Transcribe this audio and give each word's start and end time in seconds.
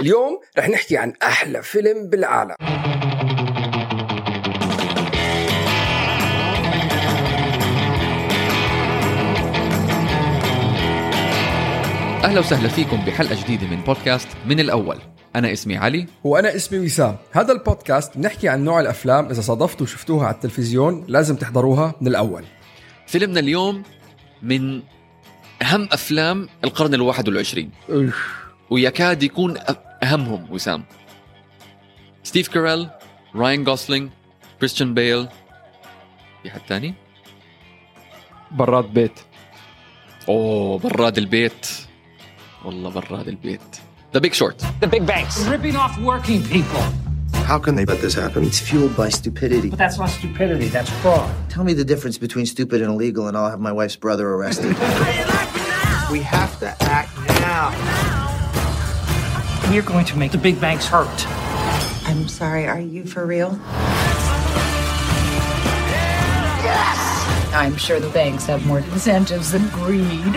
اليوم 0.00 0.40
رح 0.58 0.68
نحكي 0.68 0.96
عن 0.96 1.12
أحلى 1.22 1.62
فيلم 1.62 2.08
بالعالم. 2.10 2.54
أهلا 12.24 12.40
وسهلا 12.40 12.68
فيكم 12.68 12.96
بحلقة 12.96 13.42
جديدة 13.42 13.66
من 13.66 13.80
بودكاست 13.80 14.28
من 14.46 14.60
الأول. 14.60 14.98
أنا 15.36 15.52
اسمي 15.52 15.76
علي. 15.76 16.06
وأنا 16.24 16.56
اسمي 16.56 16.78
وسام. 16.78 17.16
هذا 17.32 17.52
البودكاست 17.52 18.16
بنحكي 18.18 18.48
عن 18.48 18.64
نوع 18.64 18.80
الأفلام 18.80 19.26
إذا 19.26 19.40
صادفتوا 19.40 19.86
وشفتوها 19.86 20.26
على 20.26 20.34
التلفزيون 20.34 21.04
لازم 21.08 21.36
تحضروها 21.36 21.94
من 22.00 22.08
الأول. 22.08 22.44
فيلمنا 23.06 23.40
اليوم 23.40 23.82
من 24.42 24.82
أهم 25.62 25.88
أفلام 25.92 26.48
القرن 26.64 26.94
الواحد 26.94 27.28
والعشرين. 27.28 27.70
ويكاد 28.70 29.22
يكون 29.22 29.56
أ- 30.05 30.05
اهمهم 30.05 30.47
وسام 30.51 30.83
ستيف 32.23 32.47
كاريل 32.47 32.87
راين 33.35 33.67
غوسلينج 33.67 34.09
كريستيان 34.59 34.93
بيل 34.93 35.27
في 36.43 36.51
حد 36.51 36.61
تاني 36.69 36.93
برات 38.51 38.85
بيت 38.85 39.19
اوه 40.29 40.79
براد 40.79 41.17
البيت 41.17 41.67
والله 42.65 42.89
براد 42.89 43.27
البيت 43.27 43.61
ذا 44.13 44.19
بيج 44.19 44.33
شورت 44.33 44.61
The 44.83 44.87
big 44.87 45.05
banks. 45.05 45.37
ripping 45.47 45.75
off 45.75 45.97
working 45.97 46.41
people. 46.55 46.83
How 47.51 47.59
can 47.65 47.73
they 47.75 47.85
let 47.91 47.99
this 48.05 48.15
happen? 48.23 48.39
It's 48.49 48.61
fueled 48.69 48.95
by 49.03 49.09
stupidity. 49.19 49.69
But 49.73 49.79
that's 49.85 49.97
not 50.03 50.09
stupidity, 50.19 50.67
that's 50.77 50.91
fraud. 51.01 51.27
Tell 51.53 51.63
me 51.69 51.73
the 51.81 51.87
difference 51.93 52.17
between 52.25 52.45
stupid 52.55 52.77
and 52.83 52.89
illegal, 52.95 53.23
and 53.27 53.35
I'll 53.37 53.51
have 53.55 53.61
my 53.69 53.73
wife's 53.79 53.97
brother 54.05 54.25
arrested. 54.35 54.73
We're 59.69 59.81
going 59.93 60.05
to 60.11 60.17
make 60.17 60.31
the 60.31 60.37
big 60.37 60.59
banks 60.59 60.85
hurt. 60.87 61.17
I'm 62.09 62.27
sorry, 62.27 62.67
are 62.67 62.79
you 62.79 63.05
for 63.05 63.25
real? 63.25 63.51
I'm 67.53 67.75
sure 67.77 67.99
the 67.99 68.09
banks 68.09 68.45
have 68.45 68.65
more 68.65 68.79
incentives 68.79 69.51
than 69.51 69.67
greed. 69.69 70.35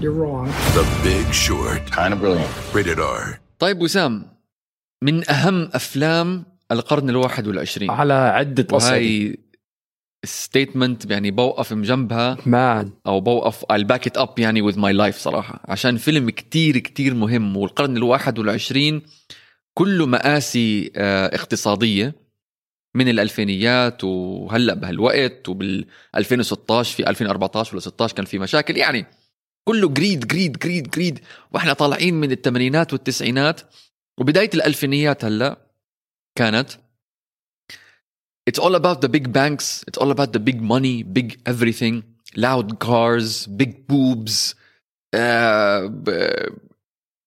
You're 0.00 0.12
wrong. 0.12 0.46
The 0.78 0.86
Big 1.02 1.26
Short. 1.34 1.82
kind 1.90 2.12
of 2.14 2.20
brilliant. 2.20 2.50
Rated 2.72 3.00
R. 3.00 3.40
طيب 3.58 3.80
وسام 3.82 4.26
من 5.02 5.30
اهم 5.30 5.70
افلام 5.74 6.44
القرن 6.72 7.10
الواحد 7.10 7.46
والعشرين 7.46 7.90
على 7.90 8.14
عدة 8.14 8.66
وهاي 8.72 9.38
statement 10.25 11.11
يعني 11.11 11.31
بوقف 11.31 11.73
جنبها 11.73 12.37
man 12.45 12.91
أو 13.07 13.21
بوقف 13.21 13.65
I'll 13.65 13.85
back 13.85 14.09
it 14.11 14.21
up 14.21 14.29
يعني 14.37 14.71
with 14.71 14.75
my 14.75 14.93
life 14.93 15.17
صراحة. 15.17 15.61
عشان 15.65 15.97
فيلم 15.97 16.29
كتير 16.29 16.77
كتير 16.77 17.13
مهم 17.13 17.57
والقرن 17.57 17.97
الواحد 17.97 18.39
والعشرين 18.39 19.01
كله 19.73 20.05
مآسي 20.05 20.91
آه، 20.95 21.35
اقتصادية 21.35 22.15
من 22.95 23.09
الألفينيات 23.09 24.03
وهلأ 24.03 24.73
بهالوقت 24.73 25.49
وبال 25.49 25.85
2016 26.15 26.95
في 26.95 27.09
2014 27.09 27.71
ولا 27.73 27.79
16 27.81 28.15
كان 28.15 28.25
في 28.25 28.39
مشاكل. 28.39 28.77
يعني 28.77 29.05
كله 29.67 29.89
greed 29.89 30.27
greed 30.27 30.57
greed 30.59 30.89
greed 30.89 31.19
وإحنا 31.51 31.73
طالعين 31.73 32.13
من 32.13 32.31
الثمانينات 32.31 32.93
والتسعينات. 32.93 33.61
وبداية 34.19 34.49
الألفينيات 34.53 35.25
هلأ 35.25 35.57
كانت 36.35 36.69
It's 38.48 38.58
all 38.58 38.74
about 38.74 39.00
the 39.00 39.08
big 39.08 39.32
banks. 39.32 39.84
It's 39.88 39.98
all 39.98 40.10
about 40.10 40.30
the 40.32 40.40
big 40.48 40.60
money, 40.60 41.02
big 41.02 41.28
everything, 41.52 41.94
loud 42.36 42.78
cars, 42.78 43.46
big 43.46 43.86
boobs, 43.86 44.54
uh, 45.12 45.88
b- 45.88 46.48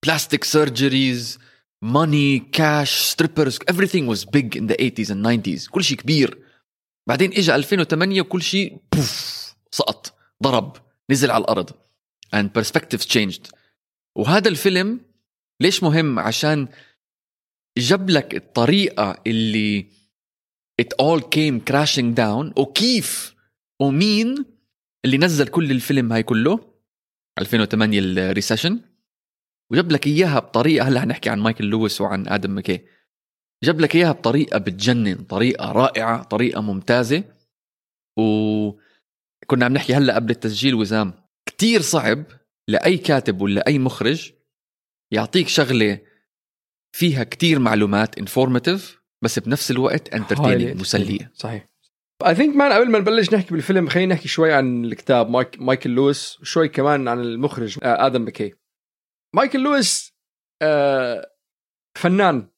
plastic 0.06 0.42
surgeries, 0.46 1.38
money, 1.82 2.40
cash, 2.60 2.92
strippers. 3.14 3.56
Everything 3.68 4.06
was 4.14 4.26
big 4.26 4.56
in 4.56 4.68
the 4.68 4.76
80s 4.76 5.10
and 5.10 5.22
90s. 5.26 5.68
كل 5.70 5.84
شيء 5.84 5.98
كبير. 5.98 6.38
بعدين 7.08 7.32
اجى 7.34 7.56
2008 7.56 8.22
وكل 8.22 8.42
شيء 8.42 8.78
بوف 8.96 9.38
سقط 9.72 10.14
ضرب 10.44 10.78
نزل 11.10 11.32
على 11.32 11.42
الارض 11.44 11.70
and 12.36 12.48
perspectives 12.60 13.06
changed 13.06 13.52
وهذا 14.16 14.50
الفيلم 14.50 15.00
ليش 15.62 15.84
مهم 15.84 16.20
عشان 16.20 16.68
جاب 17.78 18.10
لك 18.10 18.36
الطريقه 18.36 19.18
اللي 19.28 19.86
it 20.81 20.89
all 21.03 21.21
came 21.21 21.61
crashing 21.61 22.15
down. 22.15 22.59
وكيف 22.59 23.35
ومين 23.81 24.45
اللي 25.05 25.19
نزل 25.19 25.49
كل 25.49 25.71
الفيلم 25.71 26.13
هاي 26.13 26.23
كله؟ 26.23 26.73
2008 27.39 27.99
ال 28.01 28.08
recession. 28.08 28.81
وجاب 29.73 29.93
لك 29.93 30.07
إياها 30.07 30.39
بطريقة 30.39 30.89
هلأ 30.89 31.01
حنحكي 31.01 31.31
عن 31.31 31.41
مايكل 31.41 31.65
لويس 31.65 32.01
وعن 32.01 32.29
آدم 32.29 32.51
ماكي. 32.51 32.81
جاب 33.65 33.81
لك 33.81 33.97
إياها 33.97 34.13
بطريقة 34.13 34.59
بتجنن 34.59 35.15
طريقة 35.15 35.73
رائعة 35.73 36.23
طريقة 36.23 36.61
ممتازة. 36.61 37.25
وكنا 38.19 39.65
عم 39.65 39.73
نحكي 39.73 39.95
هلأ 39.95 40.15
قبل 40.15 40.31
التسجيل 40.31 40.75
وزام 40.75 41.15
كتير 41.47 41.81
صعب 41.81 42.25
لأي 42.69 42.99
كاتب 42.99 43.41
ولا 43.41 43.67
أي 43.67 43.79
مخرج 43.79 44.33
يعطيك 45.11 45.49
شغلة 45.49 46.01
فيها 46.93 47.25
كتير 47.25 47.59
معلومات 47.59 48.19
informative 48.19 49.02
بس 49.23 49.39
بنفس 49.39 49.71
الوقت 49.71 50.15
entertaining 50.15 50.81
مسلية. 50.81 51.31
صحيح. 51.35 51.69
I 52.27 52.35
think 52.35 52.57
man 52.57 52.73
قبل 52.73 52.91
ما 52.91 52.99
نبلش 52.99 53.35
نحكي 53.35 53.55
بالفيلم 53.55 53.89
خلينا 53.89 54.15
نحكي 54.15 54.29
شوي 54.29 54.53
عن 54.53 54.85
الكتاب 54.85 55.31
مايك 55.31 55.61
مايكل 55.61 55.91
لويس 55.91 56.41
وشوي 56.41 56.69
كمان 56.69 57.09
عن 57.09 57.21
المخرج 57.21 57.79
آه، 57.83 58.07
آدم 58.07 58.27
ماكي 58.27 58.55
مايكل 59.35 59.61
لويس 59.61 60.13
آه، 60.63 61.31
فنان. 61.99 62.49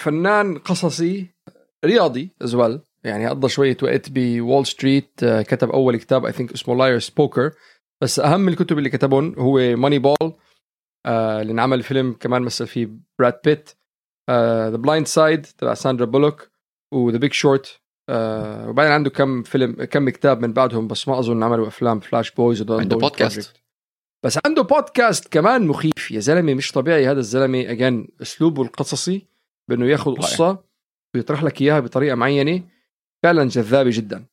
فنان 0.00 0.58
قصصي 0.58 1.26
رياضي 1.84 2.30
as 2.42 2.54
well 2.54 2.80
يعني 3.04 3.28
قضى 3.28 3.48
شوية 3.48 3.76
وقت 3.82 4.10
ب 4.10 4.21
Wall 4.21 4.66
Street 4.66 5.22
آه، 5.22 5.42
كتب 5.42 5.70
أول 5.70 5.96
كتاب 5.96 6.26
I 6.26 6.32
think 6.32 6.52
اسمه 6.52 6.74
Liar's 6.76 7.08
Poker 7.08 7.50
بس 8.02 8.20
أهم 8.20 8.48
الكتب 8.48 8.78
اللي 8.78 8.90
كتبهم 8.90 9.34
هو 9.38 9.76
Moneyball 9.76 10.32
اللي 11.06 11.52
انعمل 11.52 11.82
فيلم 11.82 12.12
كمان 12.12 12.42
مثل 12.42 12.66
فيه 12.66 12.88
براد 13.18 13.38
بيت 13.44 13.70
The 14.30 14.76
Blind 14.76 15.06
Side 15.06 15.46
تبع 15.58 15.74
ساندرا 15.74 16.06
بولوك 16.06 16.50
و 16.92 16.99
The 16.99 17.18
Big 17.18 17.32
Short 17.32 17.80
وبعدين 18.10 18.92
عنده 18.92 19.10
كم 19.10 19.42
فيلم 19.42 19.84
كم 19.84 20.08
كتاب 20.08 20.40
من 20.40 20.52
بعدهم 20.52 20.88
بس 20.88 21.08
ما 21.08 21.18
أظن 21.18 21.42
عملوا 21.42 21.68
أفلام 21.68 22.00
Flash 22.00 22.30
Boys 22.30 22.70
عنده 22.70 22.96
بودكاست. 22.96 23.56
بس 24.22 24.38
عنده 24.46 24.62
بودكاست 24.62 25.28
كمان 25.32 25.66
مخيف. 25.66 26.10
يا 26.10 26.20
زلمة 26.20 26.54
مش 26.54 26.72
طبيعي 26.72 27.06
هذا 27.06 27.18
الزلمة 27.20 27.60
again 27.60 28.08
أسلوبه 28.22 28.62
القصصي 28.62 29.26
بأنه 29.68 29.86
ياخذ. 29.86 30.14
قصة 30.14 30.64
ويطرح 31.14 31.42
لك 31.42 31.62
إياها 31.62 31.80
بطريقة 31.80 32.14
معينة. 32.14 32.62
فعلا 33.22 33.44
جذابة 33.48 33.90
جدا. 33.92 34.24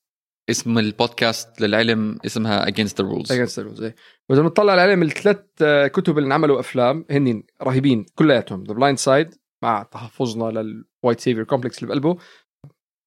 اسم 0.49 0.77
البودكاست 0.77 1.61
للعلم 1.61 2.19
اسمها 2.25 2.65
Against 2.65 2.93
the 3.01 3.03
Rules. 3.03 3.31
Against 3.31 3.59
إيه. 3.59 3.95
وإذا 4.29 4.41
بنطلع 4.41 4.73
عليهم 4.73 5.03
الثلاث 5.03 5.39
آه، 5.61 5.87
كتب 5.87 6.17
اللي 6.17 6.27
انعملوا 6.27 6.59
أفلام 6.59 7.05
هن 7.11 7.43
رهيبين 7.61 8.05
كلياتهم. 8.15 8.63
The 8.63 8.73
Blind 8.73 8.97
Side 8.97 9.35
مع 9.63 9.83
تحفظنا 9.83 10.43
لل 10.61 10.78
white 10.78 11.19
savior 11.19 11.43
complex 11.43 11.77
اللي 11.77 11.87
بقلبه. 11.87 12.17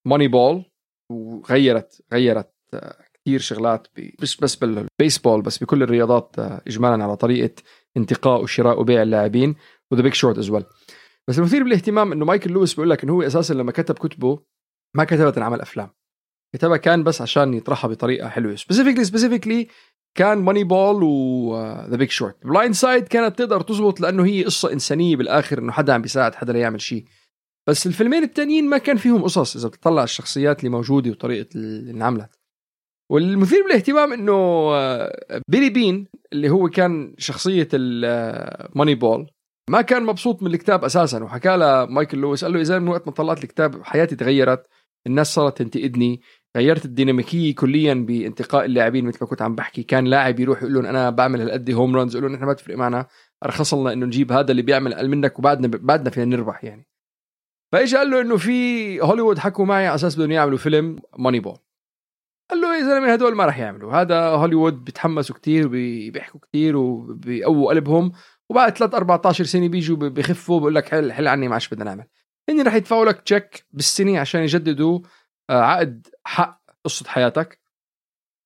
Moneyball 0.07 0.65
وغيرت 1.13 2.03
غيرت 2.13 2.53
آه، 2.75 3.05
كثير 3.15 3.41
شغلات 3.41 3.87
مش 4.23 4.37
بس 4.37 4.57
بالبيسبول 4.57 5.43
بس 5.43 5.59
بكل 5.59 5.83
الرياضات 5.83 6.39
آه، 6.39 6.63
اجمالا 6.67 7.05
على 7.05 7.17
طريقة 7.17 7.63
انتقاء 7.97 8.43
وشراء 8.43 8.81
وبيع 8.81 9.03
اللاعبين 9.03 9.55
و 9.91 9.94
The 9.94 10.03
Big 10.03 10.15
Short 10.15 10.39
as 10.39 10.51
well 10.51 10.65
بس 11.29 11.39
المثير 11.39 11.63
بالاهتمام 11.63 12.13
إنه 12.13 12.25
مايكل 12.25 12.53
لويس 12.53 12.75
بيقول 12.75 12.91
لك 12.91 13.03
إنه 13.03 13.13
هو 13.13 13.23
أساسا 13.23 13.55
لما 13.55 13.73
كتب 13.73 13.95
كتبه 13.95 14.39
ما 14.97 15.05
كتبها 15.05 15.31
تنعمل 15.31 15.61
أفلام. 15.61 15.91
كتبها 16.55 16.77
كان 16.77 17.05
بس 17.05 17.23
عشان 17.23 17.55
يطرحها 17.55 17.89
بطريقة 17.89 18.29
حلوة. 18.29 18.57
specifically 18.57 19.05
specifically 19.05 19.69
كان 20.17 20.39
Moneyball 20.39 20.65
و 20.65 21.03
The 21.03 21.97
Big 21.97 22.11
Short 22.11 22.47
Blind 22.47 22.75
Side 22.75 23.09
كانت 23.09 23.39
تقدر 23.39 23.61
تزبط 23.61 24.01
لأنه 24.01 24.25
هي 24.25 24.45
قصة 24.45 24.73
إنسانية 24.73 25.17
بالآخر 25.17 25.59
إنه 25.59 25.73
حدا 25.73 25.93
عم 25.93 26.03
بيساعد 26.03 26.35
حدا 26.35 26.53
ليعمل 26.53 26.81
شيء. 26.81 27.05
بس 27.69 27.87
الفيلمين 27.87 28.23
التانيين 28.23 28.69
ما 28.69 28.79
كان 28.79 28.97
فيهم 28.97 29.23
قصص 29.23 29.57
إذا 29.57 29.69
بتطلع 29.69 30.03
الشخصيات 30.03 30.61
اللي 30.61 30.71
موجودة 30.71 31.11
وطريقة 31.11 31.49
اللي 31.55 31.91
انعملت. 31.91 32.31
والمثير 33.11 33.63
بالاهتمام 33.63 34.13
إنه 34.13 34.71
بيلي 35.49 35.71
بين 35.71 36.07
اللي 36.33 36.51
هو 36.51 36.69
كان 36.69 37.15
شخصية 37.19 37.69
ال 37.75 38.95
Moneyball 38.95 39.31
ما 39.71 39.81
كان 39.81 40.05
مبسوط 40.05 40.43
من 40.43 40.55
الكتاب 40.55 40.85
أساسا. 40.85 41.25
وحكى 41.25 41.57
له 41.57 41.85
مايكل 41.85 42.19
لويس 42.19 42.45
قال 42.45 42.55
له 42.55 42.61
إذا 42.61 42.79
من 42.79 42.89
وقت 42.89 43.07
ما 43.07 43.13
طلعت 43.13 43.45
الكتاب 43.45 43.83
حياتي 43.83 44.17
تغيرت 44.17 44.67
الناس 45.07 45.35
صارت 45.35 45.59
تنتقدني 45.59 46.21
غيرت 46.57 46.85
الديناميكية 46.85 47.55
كليا 47.55 47.95
بانتقاء 47.95 48.65
اللاعبين 48.65 49.05
مثل 49.05 49.19
ما 49.21 49.27
كنت 49.27 49.43
عم 49.43 49.55
بحكي. 49.55 49.83
كان 49.83 50.05
لاعب 50.05 50.41
يروح 50.41 50.63
يقول 50.63 50.75
لهم 50.75 50.87
أنا 50.87 51.11
بعمل 51.11 51.41
هالقد 51.41 51.71
home 51.71 51.97
runs 51.97 52.17
يقول 52.17 52.27
لهم 52.27 52.37
نحن 52.37 52.45
ما 52.45 52.53
تفرق 52.53 52.77
معنا 52.77 53.07
ارخص 53.45 53.75
لنا 53.75 53.93
انه 53.93 54.07
نجيب 54.07 54.33
هذا 54.33 54.51
اللي 54.51 54.63
بيعمل 54.63 54.95
أقل 54.95 55.09
منك 55.09 55.39
وبعدنا 55.39 55.69
بعدنا 55.69 56.11
فينا 56.11 56.37
نربح 56.37 56.65
يعني. 56.65 56.89
فاجى 57.73 57.97
قال 57.97 58.11
له 58.11 58.21
إنه 58.21 58.37
في 58.37 59.01
هوليوود 59.01 59.39
حكوا 59.39 59.65
معي 59.65 59.87
على 59.87 59.95
أساس 59.95 60.17
بدهم 60.17 60.31
يعملوا 60.31 60.59
فيلم 60.59 60.99
Moneyball. 61.19 61.59
قال 62.51 62.61
له 62.61 62.77
يا 62.77 62.83
زلمة 62.83 63.13
هدول 63.13 63.35
ما 63.35 63.45
راح 63.45 63.59
يعملوا. 63.59 63.93
هذا 63.93 64.21
هوليوود 64.21 64.85
بيتحمسوا 64.85 65.37
كتير 65.37 65.67
وبيحكوا 65.67 66.41
كتير 66.41 66.77
وبيقووا 66.77 67.71
قلبهم 67.71 68.13
وبعد 68.51 68.77
3 68.77 68.97
14 68.97 69.45
سنة 69.45 69.69
بيجوا 69.69 69.97
بخفوا 69.97 70.61
بقول 70.61 70.75
لك 70.75 70.89
حل 70.89 71.13
حل 71.13 71.29
عني 71.29 71.49
ما 71.49 71.55
عادش 71.55 71.69
بدنا 71.69 71.85
نعمل. 71.85 72.05
هن 72.49 72.67
رح 72.67 72.75
يدفعوا 72.75 73.05
لك 73.05 73.21
check 73.21 73.67
بالسنة 73.73 74.19
عشان 74.19 74.41
يجددوا 74.41 75.01
عقد 75.51 76.07
حق 76.25 76.63
قصة 76.85 77.09
حياتك. 77.09 77.59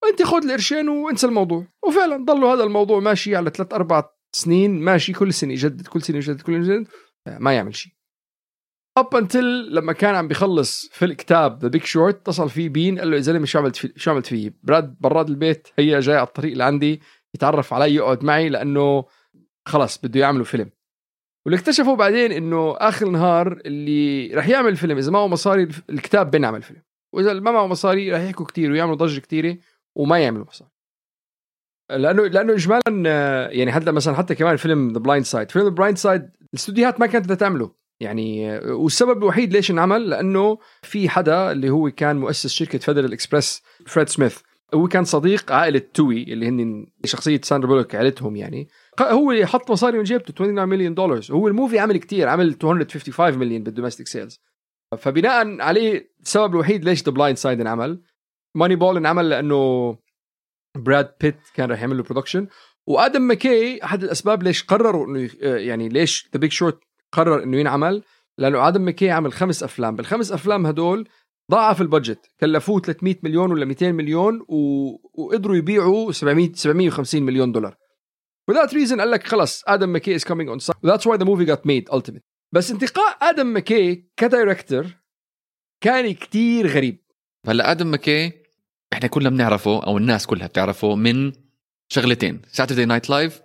وأنت 0.02 0.23
خذ 0.23 0.44
القرشين 0.44 0.88
وانسى 0.88 1.26
الموضوع. 1.26 1.67
وفعلا 1.82 2.25
ضلوا 2.25 2.55
هذا 2.55 2.64
الموضوع 2.64 3.00
ماشي 3.00 3.37
على 3.37 3.50
ثلاث 3.50 3.75
أربع 3.75 4.08
سنين 4.32 4.81
ماشي 4.81 5.12
كل 5.12 5.35
سنة 5.35 5.52
يجدد 5.52 5.87
كل 5.87 6.02
سنة 6.02 6.17
يجدد 6.17 6.41
كل 6.41 6.67
سنة 6.67 6.87
آه، 7.26 7.38
ما 7.38 7.55
يعمل 7.55 7.75
شيء. 7.75 7.93
up 8.98 9.16
until 9.16 9.75
لما 9.75 9.93
كان 9.93 10.14
عم 10.14 10.29
بيخلص 10.29 10.88
في 10.93 11.05
الكتاب 11.05 11.62
The 11.62 11.69
Big 11.69 11.84
Short 11.84 12.16
اتصل 12.17 12.50
فيه 12.50 12.69
بين 12.69 12.99
قال 12.99 13.11
له 13.11 13.17
يا 13.17 13.20
زلمه 13.20 13.47
شو 13.47 13.58
عملت 13.58 13.76
في 13.76 13.93
شو 13.97 14.11
عملت 14.11 14.26
فيه؟ 14.26 14.55
براد 14.62 14.97
براد 15.00 15.29
البيت 15.29 15.69
هي 15.79 16.00
جاي 16.00 16.17
على 16.17 16.26
الطريق 16.26 16.56
لعندي 16.56 17.00
يتعرف 17.35 17.75
علي 17.75 17.94
يقعد 17.94 18.25
معي 18.25 18.49
لأنه 18.49 19.05
خلص 19.67 19.99
بده 19.99 20.20
يعملوا 20.20 20.44
فيلم. 20.44 20.70
واللي 21.47 21.61
اكتشفوا 21.61 21.97
بعدين 21.97 22.32
إنه 22.32 22.76
آخر 22.76 23.06
النهار 23.06 23.61
اللي 23.67 24.35
رح 24.35 24.49
يعمل 24.49 24.76
فيلم 24.76 24.99
إذا 24.99 25.11
معه 25.11 25.26
مصاري 25.26 25.69
الكتاب 25.91 26.31
بينعمل 26.31 26.62
فيلم. 26.62 26.82
وإذا 27.12 27.32
ما 27.32 27.50
معه 27.50 27.66
مصاري 27.66 28.12
رح 28.12 28.20
يحكوا 28.20 28.46
كتير 28.46 28.70
ويعملوا 28.70 28.96
ضجة 28.96 29.20
كتيرة 29.20 29.58
وما 29.94 30.18
يعملوا 30.18 30.46
مصاري. 30.46 30.70
لأنه 31.90 32.26
لأنه 32.26 32.52
اجمالا 32.52 33.02
آه، 33.06 33.48
يعني 33.48 33.72
حتى 33.72 33.92
مثلا 33.92 34.14
حتى 34.14 34.34
كمان 34.34 34.56
فيلم 34.56 34.92
The 34.92 34.98
Blind 34.98 35.25
Side 35.25 35.50
فيلم 35.50 35.64
The 35.64 35.70
Blind 35.70 35.98
Side 35.98 36.31
الاستوديوهات 36.52 37.00
ما 37.00 37.06
كانت 37.06 37.24
بدها 37.24 37.36
تعمله. 37.36 37.74
يعني 38.00 38.56
آه، 38.56 38.74
والسبب 38.74 39.18
الوحيد 39.18 39.52
ليش 39.52 39.70
انعمل؟ 39.70 40.10
لأنه 40.10 40.58
في 40.82 41.08
حدا 41.08 41.52
اللي 41.52 41.70
هو 41.70 41.90
كان 41.90 42.16
مؤسس 42.16 42.46
شركة 42.46 42.78
Federal 42.78 43.12
Express 43.12 43.62
Fred 43.87 44.08
Smith 44.08 44.38
هو 44.74 44.88
كان 44.88 45.04
صديق 45.04 45.52
عائلة 45.52 45.82
Tuohy 45.94 46.22
اللي 46.22 46.48
هن 46.48 46.86
شخصية 47.04 47.40
ساندرا 47.44 47.68
بولوك 47.68 47.94
عائلتهم 47.94 48.36
يعني. 48.36 48.68
هو 49.00 49.46
حط 49.46 49.70
مصاري 49.70 49.98
من 49.98 50.04
جيبته 50.04 50.32
29 50.32 50.68
مليون 50.68 50.94
دولار 50.94 51.20
هو 51.30 51.48
ال 51.48 51.53
movie 51.53 51.78
عمل 51.78 51.96
كتير 51.96 52.28
عمل 52.28 52.46
255 52.46 53.38
مليون 53.38 53.62
بال 53.62 53.72
domestic 53.72 54.08
sales 54.08 54.40
فبناء 54.98 55.60
عليه 55.60 56.10
السبب 56.20 56.54
الوحيد 56.54 56.84
ليش 56.84 57.02
The 57.04 57.12
Blind 57.12 57.37
Side 57.37 57.60
انعمل. 57.60 58.02
Moneyball 58.54 58.96
انعمل 58.96 59.28
لأنه 59.28 59.96
Brad 60.76 61.12
Pitt 61.20 61.37
كان 61.54 61.70
رح 61.70 61.81
يعمل 61.81 61.96
له 61.96 62.02
production 62.02 62.48
وآدم 62.87 63.22
ماكي 63.22 63.84
أحد 63.84 64.02
الأسباب 64.02 64.42
ليش 64.42 64.62
قرروا 64.64 65.06
إنه 65.06 65.31
آه، 65.42 65.56
يعني 65.56 65.88
ليش 65.88 66.28
The 66.32 66.40
Big 66.40 66.50
Short 66.50 66.78
قرر 67.12 67.42
إنه 67.42 67.56
ينعمل. 67.56 68.02
لأنه 68.38 68.69
آدم 68.69 68.82
ماكي 68.82 69.10
عمل 69.10 69.32
خمس 69.32 69.62
أفلام. 69.62 69.96
بالخمس 69.96 70.32
أفلام 70.32 70.66
هدول 70.66 71.08
ضاعف 71.50 71.81
ال 71.81 71.88
budget 71.88 72.31
كلفوه 72.40 72.81
300 72.81 73.16
مليون 73.22 73.52
ولا 73.52 73.64
200 73.64 73.92
مليون 73.92 74.46
و... 74.48 74.90
وقدروا 75.14 75.56
يبيعوا 75.56 76.12
700 76.12 76.52
750 76.54 77.22
مليون 77.22 77.52
دولار. 77.52 77.76
For 78.50 78.54
that 78.54 78.70
reason 78.72 78.98
قال 78.98 79.10
لك 79.10 79.26
خلص 79.26 79.62
آدم 79.66 79.88
ماكي 79.88 80.19
is 80.19 80.22
coming 80.22 80.48
on 80.48 80.66
side, 80.66 80.90
that's 80.90 81.06
why 81.06 81.16
the 81.16 81.25
movie 81.25 81.46
got 81.46 81.64
made 81.66 81.94
ultimate 81.94 82.29
بس 82.52 82.70
انتقاء 82.70 83.19
آدم 83.23 83.47
ماكي 83.47 84.05
ك 84.16 84.24
director 84.24 84.87
كان 85.81 86.14
كتير 86.14 86.67
غريب. 86.67 86.99
هلا 87.47 87.70
آدم 87.70 87.87
ماكي 87.87 88.32
إحنا 88.93 89.06
كلنا 89.08 89.31
بنعرفه 89.31 89.82
أو 89.82 89.99
الناس 89.99 90.26
كلها 90.26 90.47
بتعرفه 90.47 90.94
من 90.94 91.32
شغلتين 91.93 92.43
Saturday 92.48 92.84
Night 92.84 93.10
Live 93.10 93.42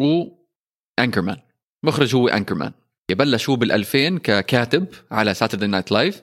و 0.00 0.24
Anchorman 0.98 1.36
مخرج 1.82 2.14
هو 2.14 2.28
Anchorman 2.28 2.72
بلش 3.10 3.50
هو 3.50 3.56
بال2000 3.56 4.18
ككاتب 4.18 4.86
على 5.10 5.34
Saturday 5.34 5.66
Night 5.66 5.92
Live 5.92 6.22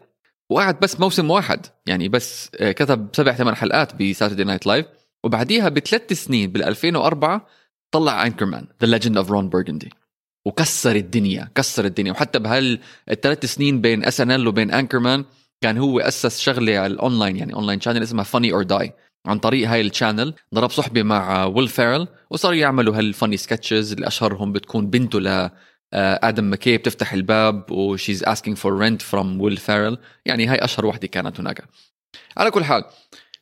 وقعد 0.50 0.80
بس 0.80 1.00
موسم 1.00 1.32
واحد 1.32 1.66
يعني 1.86 2.10
بس 2.10 2.52
آه، 2.60 2.72
كتب 2.72 3.10
سبع 3.14 3.34
ثمان 3.34 3.56
حلقات 3.56 3.96
ب 3.96 4.01
Saturday 4.01 4.44
Night 4.44 4.68
Live 4.68 4.86
وبعديها 5.24 5.70
بثلاث 5.70 6.14
سنين 6.14 6.52
بال 6.52 6.64
2004 6.64 7.48
طلع 7.92 8.26
Anchorman 8.26 8.68
The 8.82 8.88
Legend 8.88 9.18
of 9.18 9.32
Ron 9.32 9.50
Burgundy 9.50 9.90
وكسر 10.46 10.96
الدنيا 10.96 11.50
كسر 11.56 11.86
الدنيا. 11.86 12.12
وحتى 12.12 12.40
بهالثلاث 12.40 13.46
سنين 13.46 13.82
بين 13.82 14.06
SNL 14.06 14.48
وبين 14.48 14.72
Anchorman 14.72 15.26
كان 15.62 15.78
هو 15.78 16.00
أسس 16.00 16.40
شغلة 16.40 16.78
على 16.78 16.94
الاونلاين 16.94 17.38
يعني 17.38 17.54
online 17.54 17.82
channel 17.82 18.04
اسمها 18.04 18.24
Funny 18.24 18.54
or 18.54 18.64
Die 18.64 18.94
عن 19.26 19.40
طريق 19.40 19.70
هاي 19.70 19.82
ال 19.82 19.88
channel 19.88 20.34
ضرب 20.56 20.70
صحبة 20.70 21.04
مع 21.04 21.46
ويل 21.46 21.68
فيرل 21.68 22.08
وصاروا 22.30 22.58
يعملوا 22.58 22.98
هال 22.98 23.09
funny 23.09 23.38
sketches 23.38 23.92
اللي 23.94 24.08
أشهرهم 24.08 24.52
بتكون 24.52 24.90
بنته 24.90 25.20
ل 25.20 25.50
آدم 25.94 26.44
ماكي 26.44 26.78
بتفتح 26.78 27.14
الباب 27.14 27.72
و 27.72 27.80
she's 27.80 28.24
asking 28.24 28.54
for 28.54 28.74
rent 28.74 29.02
from 29.02 29.42
ويل 29.42 29.58
فيرل 29.58 29.98
يعني 30.26 30.48
هاي 30.48 30.58
أشهر 30.58 30.86
وحدة 30.86 31.08
كانت 31.08 31.40
هناك. 31.40 31.64
على 32.38 32.52
كل 32.52 32.64
حال 32.64 32.84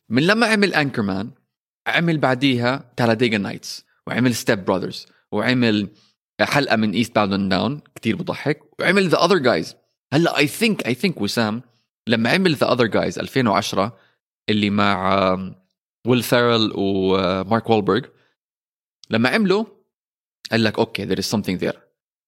من 0.08 0.26
لما 0.26 0.46
عمل 0.46 0.74
Anchorman 0.74 1.30
عمل 1.86 2.18
بعديها 2.18 2.92
Talladega 2.96 3.38
Nights 3.38 3.84
وعمل 4.06 4.34
Step 4.34 4.64
Brothers 4.64 5.06
وعمل 5.32 5.88
حلقة 6.40 6.76
من 6.76 6.92
Eastbound & 6.92 7.50
Down 7.50 7.80
كتير 7.94 8.16
بضحك. 8.16 8.60
وعمل 8.80 9.08
The 9.08 9.24
Other 9.24 9.38
Guys 9.38 9.76
هلأ 10.12 10.38
I 10.38 10.46
think 10.46 10.86
I 10.86 10.94
think 10.94 11.20
وسام 11.20 11.62
لما 12.06 12.30
عمل 12.30 12.54
The 12.54 12.72
Other 12.72 12.86
Guys 12.86 13.18
2010 13.18 13.98
اللي 14.48 14.70
مع 14.70 15.14
ويل 16.06 16.22
فيرل 16.22 16.72
ومارك 16.74 17.70
وولبرغ 17.70 18.00
لما 19.10 19.28
عمله 19.28 19.66
قال 20.50 20.64
لك 20.64 20.78
okay 20.78 21.06
there 21.06 21.18
is 21.18 21.26
something 21.36 21.62
there. 21.64 21.76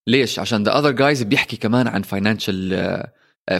ليش؟ 0.06 0.38
عشان 0.38 0.64
The 0.64 0.78
Other 0.78 0.90
Guys 0.90 1.22
بيحكي 1.22 1.56
كمان 1.56 1.88
عن 1.88 2.02
financial 2.02 2.70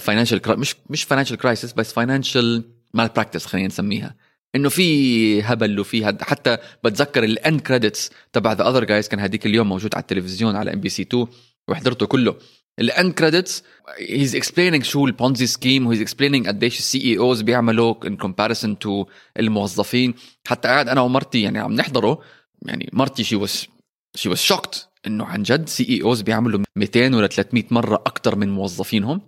financial 0.00 0.40
مش 0.46 0.76
مش 0.90 1.04
financial 1.04 1.36
crisis 1.36 1.72
بس 1.72 1.92
financial 1.92 2.70
malpractice 2.94 3.46
خلينا 3.46 3.66
نسميها. 3.66 4.16
إنه 4.54 4.68
في 4.68 5.42
هبل 5.42 5.80
وفي 5.80 6.04
هد 6.04 6.22
حتى 6.22 6.56
بتذكر 6.84 7.24
ال 7.24 7.33
end 7.33 7.60
credits 7.60 8.10
تبع 8.32 8.52
The 8.52 8.68
Other 8.68 8.84
Guys 8.84 9.08
كان 9.08 9.20
هديك 9.20 9.46
اليوم 9.46 9.68
موجود 9.68 9.94
على 9.94 10.02
التلفزيون 10.02 10.56
على 10.56 10.72
MBC 10.72 11.02
2 11.02 11.26
وحضرته 11.68 12.06
كله. 12.06 12.36
ال 12.78 12.87
end 12.87 13.12
credits 13.12 13.62
he's 13.98 14.36
explaining 14.36 14.84
شو 14.84 15.06
ال 15.06 15.13
Ponzi 15.13 15.46
scheme 15.46 15.86
و 15.86 15.89
he's 15.89 16.00
explaining 16.00 16.48
قديش 16.48 16.78
ال 16.78 17.00
CEOs 17.00 17.42
بيعملوا 17.42 18.06
in 18.06 18.16
comparison 18.16 18.78
to 18.78 19.06
الموظفين. 19.38 20.14
حتى 20.46 20.68
قاعد 20.68 20.88
أنا 20.88 21.00
ومرتي 21.00 21.42
يعني 21.42 21.58
عم 21.58 21.72
نحضره 21.72 22.20
يعني 22.62 22.90
مرتي 22.92 23.24
she 23.24 23.36
was 23.36 23.66
she 24.14 24.28
was 24.28 24.38
shocked 24.38 24.88
إنه 25.06 25.24
عن 25.24 25.42
جد 25.42 25.68
CEOs 25.68 26.20
بيعملوا 26.20 26.60
200 26.76 27.16
ولا 27.16 27.26
300 27.26 27.64
مرة 27.70 27.94
أكثر 27.94 28.36
من 28.36 28.50
موظفينهم. 28.50 29.20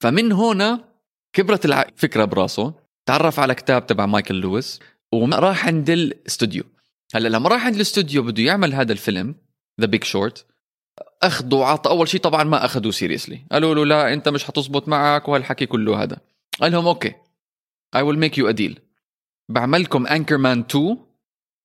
فمن 0.00 0.32
هنا 0.32 0.84
كبرت 1.32 1.66
الفكرة 1.66 2.24
براسه. 2.24 2.74
تعرف 3.10 3.40
على 3.40 3.54
كتاب 3.54 3.86
تبع 3.86 4.06
مايكل 4.06 4.34
لويس؟ 4.34 4.80
وراح 5.12 5.66
عند 5.66 5.90
الاستوديو. 5.90 6.64
هلا 7.14 7.28
لما 7.28 7.48
راح 7.48 7.66
عند 7.66 7.74
الاستوديو 7.74 8.22
بده 8.22 8.42
يعمل 8.42 8.74
هذا 8.74 8.92
الفيلم 8.92 9.34
The 9.80 9.86
Big 9.86 10.04
Short 10.04 10.46
أخذوا 11.22 11.64
عطى 11.64 11.90
أول 11.90 12.08
شيء 12.08 12.20
طبعا 12.20 12.44
ما 12.44 12.64
أخذوه 12.64 12.92
seriously 12.92 13.40
قالوا 13.52 13.74
له 13.74 13.84
لا 13.84 14.12
أنت 14.12 14.28
مش 14.28 14.44
حتزبط 14.44 14.88
معك 14.88 15.28
وهالحكي 15.28 15.66
كله 15.66 16.02
هذا. 16.02 16.18
قال 16.60 16.72
لهم 16.72 16.86
okay 16.86 17.14
I 17.94 18.02
will 18.02 18.18
make 18.18 18.38
you 18.38 18.48
a 18.48 18.50
deal 18.50 18.78
بعملكم 19.48 20.06
Anchorman 20.06 20.64
2 20.70 20.96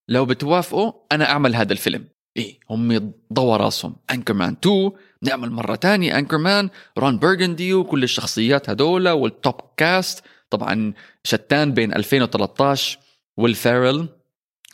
لو 0.09 0.25
بتوافقوا 0.25 0.91
أنا 1.11 1.29
أعمل 1.29 1.55
هذا 1.55 1.73
الفيلم. 1.73 2.05
إيه 2.37 2.59
هم 2.69 3.13
ضوى 3.33 3.57
راسهم. 3.57 3.95
Anchorman 4.11 4.55
2 4.63 4.91
نعمل 5.21 5.51
مرة 5.51 5.75
تانية. 5.75 6.17
Anchorman 6.19 6.69
Ron 6.97 7.19
Burgundy 7.19 7.73
وكل 7.73 8.03
الشخصيات 8.03 8.69
هدول 8.69 9.09
وال 9.09 9.27
top 9.27 9.55
cast 9.77 10.23
طبعا 10.49 10.93
شتان 11.23 11.73
بين 11.73 11.93
2013 11.93 12.99
ويل 13.37 13.55
فيرل 13.55 14.09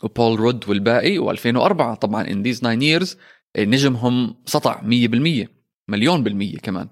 وبول 0.02 0.40
رود 0.40 0.68
والباقي 0.68 1.18
و2004 1.18 1.94
طبعا 1.94 2.28
in 2.28 2.42
these 2.42 2.60
9 2.60 2.72
years 2.72 3.18
نجمهم 3.58 4.36
سطع 4.46 4.80
100% 4.80 5.48
مليون 5.88 6.22
بالمية 6.22 6.58
كمان. 6.58 6.88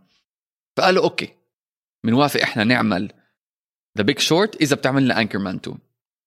فقالوا 0.77 1.05
okay 1.05 1.29
بنوافق 2.05 2.41
إحنا 2.41 2.65
نعمل 2.65 3.13
The 3.99 4.03
Big 4.05 4.19
Short 4.19 4.57
إذا 4.57 4.77
بتعمل 4.77 5.05
لنا 5.05 5.21
Anchorman 5.21 5.57
2 5.57 5.79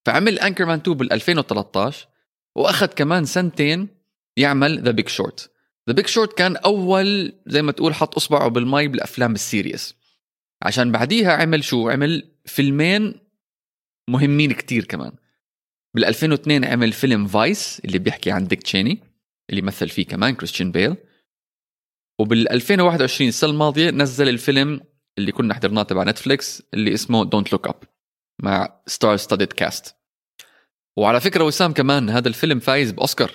فعمل 0.05 0.39
Anchorman 0.39 0.79
2 0.79 0.97
بال 0.97 1.13
2013 1.13 2.07
وأخذ 2.55 2.85
كمان 2.85 3.25
سنتين 3.25 3.87
يعمل 4.37 4.83
The 4.83 4.91
Big 4.91 5.07
Short 5.07 5.51
The 5.89 5.95
Big 5.95 6.07
Short 6.07 6.37
كان 6.37 6.55
أول 6.55 7.33
زي 7.47 7.61
ما 7.61 7.71
تقول 7.71 7.93
حط 7.93 8.15
أصبعه 8.15 8.47
بالمي 8.47 8.87
بالأفلام 8.87 9.33
ال 9.33 9.40
serious. 9.40 9.95
عشان 10.63 10.91
بعديها 10.91 11.31
عمل 11.31 11.63
شو؟ 11.63 11.89
عمل 11.89 12.31
فيلمين 12.45 13.19
مهمين 14.09 14.51
كتير 14.51 14.83
كمان. 14.83 15.11
بال 15.95 16.05
2002 16.05 16.65
عمل 16.65 16.91
فيلم 16.91 17.27
Vice 17.27 17.81
اللي 17.85 17.99
بيحكي 17.99 18.31
عن 18.31 18.47
ديك 18.47 18.63
تشيني 18.63 18.99
اللي 19.49 19.61
مثل 19.61 19.89
فيه 19.89 20.05
كمان 20.05 20.35
كريستيان 20.35 20.71
بيل. 20.71 20.95
وبال 22.19 22.51
2021 22.51 23.27
السنة 23.27 23.49
الماضية 23.49 23.89
نزل 23.89 24.29
الفيلم 24.29 24.81
اللي 25.17 25.31
كنا 25.31 25.53
حضرناه 25.53 25.83
تبع 25.83 26.03
Netflix 26.03 26.63
اللي 26.73 26.93
اسمه 26.93 27.25
Don't 27.25 27.51
Look 27.51 27.67
Up 27.67 27.83
مع 28.43 28.81
star 28.87 29.17
studded 29.17 29.53
cast 29.53 29.95
وعلى 30.97 31.21
فكرة 31.21 31.43
وسام 31.43 31.73
كمان 31.73 32.09
هذا 32.09 32.27
الفيلم 32.27 32.59
فايز 32.59 32.91
بأوسكار. 32.91 33.31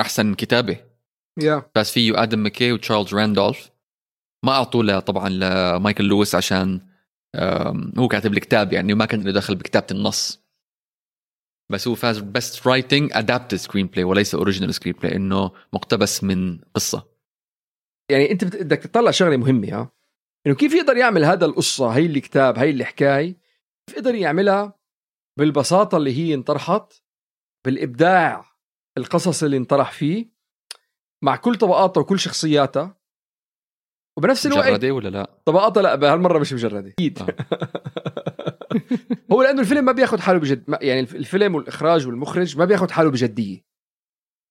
أحسن 0.00 0.34
كتابة. 0.34 0.84
يا 1.42 1.70
فاز 1.74 1.90
فيه 1.90 2.22
آدم 2.22 2.38
ماكي 2.38 2.72
وتشارلز 2.72 3.14
راندولف 3.14 3.70
ما 4.44 4.52
اعطوه 4.52 5.00
طبعا 5.00 5.28
لمايكل 5.28 6.04
لويس 6.04 6.34
عشان 6.34 6.80
هو 7.98 8.08
كاتب 8.08 8.32
الكتاب 8.32 8.72
يعني 8.72 8.92
وما 8.92 9.06
كان 9.06 9.22
له 9.22 9.32
دخل 9.32 9.54
بكتابة 9.54 9.86
النص. 9.90 10.48
بس 11.72 11.88
هو 11.88 11.94
فاز 11.94 12.18
best 12.18 12.66
writing 12.66 13.10
adapted 13.12 13.56
screenplay 13.56 14.04
وليس 14.04 14.34
original 14.34 14.74
screenplay 14.74 15.16
إنه 15.16 15.52
مقتبس 15.72 16.24
من 16.24 16.58
قصة. 16.58 17.08
يعني 18.10 18.30
أنت 18.30 18.44
بدك 18.44 18.78
تطلع 18.78 19.10
شغلة 19.10 19.36
مهمة 19.36 19.68
ها؟ 19.72 19.92
إنه 20.46 20.54
كيف 20.54 20.74
يقدر 20.74 20.96
يعمل 20.96 21.24
هذا 21.24 21.46
القصة 21.46 21.88
هي 21.88 22.06
الكتاب 22.06 22.58
هي 22.58 22.70
الحكاية؟ 22.70 23.38
كيف 23.86 23.96
يقدر 23.96 24.14
يعملها 24.14 24.78
بالبساطة 25.38 25.96
اللي 25.96 26.16
هي 26.18 26.34
انطرحت 26.34 26.92
بالإبداع 27.64 28.44
القصص 28.98 29.42
اللي 29.42 29.56
انطرح 29.56 29.92
فيه 29.92 30.30
مع 31.22 31.36
كل 31.36 31.54
طبقاتها 31.54 32.00
وكل 32.00 32.18
شخصياتها 32.18 32.97
وبنفس 34.18 34.46
الوقت 34.46 34.66
مجردة 34.66 34.90
ولا 34.90 35.08
لا؟ 35.08 35.30
طبقاتها 35.44 35.82
لا 35.82 35.94
بهالمره 35.94 36.38
مش 36.38 36.52
مجردة. 36.52 36.88
أكيد 36.88 37.18
آه. 37.18 37.26
هو 39.32 39.42
لأنه 39.42 39.60
الفيلم 39.60 39.84
ما 39.84 39.92
بياخذ 39.92 40.18
حاله 40.20 40.38
بجد 40.38 40.64
يعني 40.80 41.00
الف- 41.00 41.14
الفيلم 41.14 41.54
والإخراج 41.54 42.06
والمخرج 42.06 42.58
ما 42.58 42.64
بياخذ 42.64 42.90
حاله 42.90 43.10
بجدية. 43.10 43.64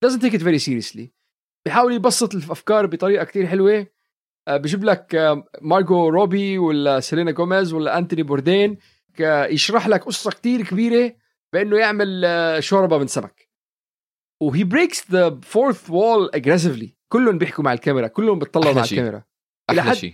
Doesn't 0.06 0.20
take 0.22 0.34
it 0.34 0.42
very 0.42 0.60
seriously. 0.66 1.02
بيحاول 1.66 1.94
يبسط 1.94 2.36
الأفكار 2.36 2.86
بطريقة 2.86 3.24
كتير 3.26 3.48
حلوة. 3.48 3.88
آه، 4.48 4.58
بجيب 4.58 4.84
لك 4.84 5.16
آه، 5.16 5.44
مارجو 5.62 6.10
روبي 6.10 6.58
ولا 6.58 7.00
سيلينا 7.00 7.32
جوميز 7.32 7.74
ولا 7.74 7.98
أنتوني 7.98 8.24
بوردين 8.24 8.78
يشرح 9.20 9.88
لك 9.88 10.04
قصة 10.04 10.32
كتير 10.32 10.62
كبيرة 10.62 11.16
بأنه 11.54 11.78
يعمل 11.78 12.22
آه، 12.26 12.60
شوربة 12.60 12.98
من 12.98 13.08
سمك. 13.08 13.50
و 14.42 14.64
he 14.64 14.76
breaks 14.76 15.12
the 15.12 15.40
fourth 15.44 15.90
wall 15.90 16.30
aggressively 16.34 16.96
كلهم 17.10 17.38
بيحكوا 17.38 17.64
مع 17.64 17.74
الكاميرا 17.74 18.08
كلهم 18.08 18.40
بيطلعوا 18.40 18.76
مع 18.76 18.84
شيء. 18.84 19.00
الكاميرا. 19.00 19.24
إلى 19.70 19.82
أحلى 19.82 19.92
حد- 19.92 19.98
شيء. 19.98 20.14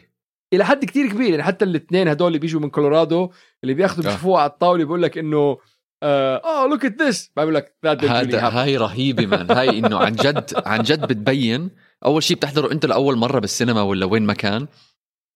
إلى 0.54 0.66
حد 0.66 0.86
كتير 0.86 1.08
كبير 1.10 1.30
يعني 1.30 1.44
حتى 1.44 1.66
الاثنين 1.66 2.08
هدول 2.08 2.28
اللي 2.28 2.40
بيجوا 2.40 2.62
من 2.62 2.70
كولورادو 2.70 3.32
اللي 3.64 3.74
بياخذوا 3.74 4.04
آه. 4.06 4.08
بيشوفوها 4.08 4.42
على 4.42 4.50
الطاولة 4.52 4.84
بيقول 4.84 5.02
لك 5.04 5.18
إنه 5.18 5.58
آه 6.04 6.68
look 6.68 6.86
at 6.86 7.02
this 7.02 7.32
بقول 7.36 7.56
لك 7.56 7.76
هذا. 7.86 8.48
هاي 8.48 8.78
رهيبة 8.78 9.26
man 9.26 9.52
هاي 9.52 9.70
إنه 9.80 9.98
عن 9.98 10.12
جد 10.16 10.52
عن 10.66 10.84
جد 10.84 11.08
بتبين. 11.08 11.70
أول 12.06 12.24
شيء 12.24 12.38
بتحضره 12.38 12.72
أنت 12.72 12.86
لأول 12.86 13.16
مرة 13.18 13.40
بالسينما 13.40 13.82
ولا 13.82 14.06
وين 14.06 14.24
ما 14.24 14.34
كان 14.34 14.68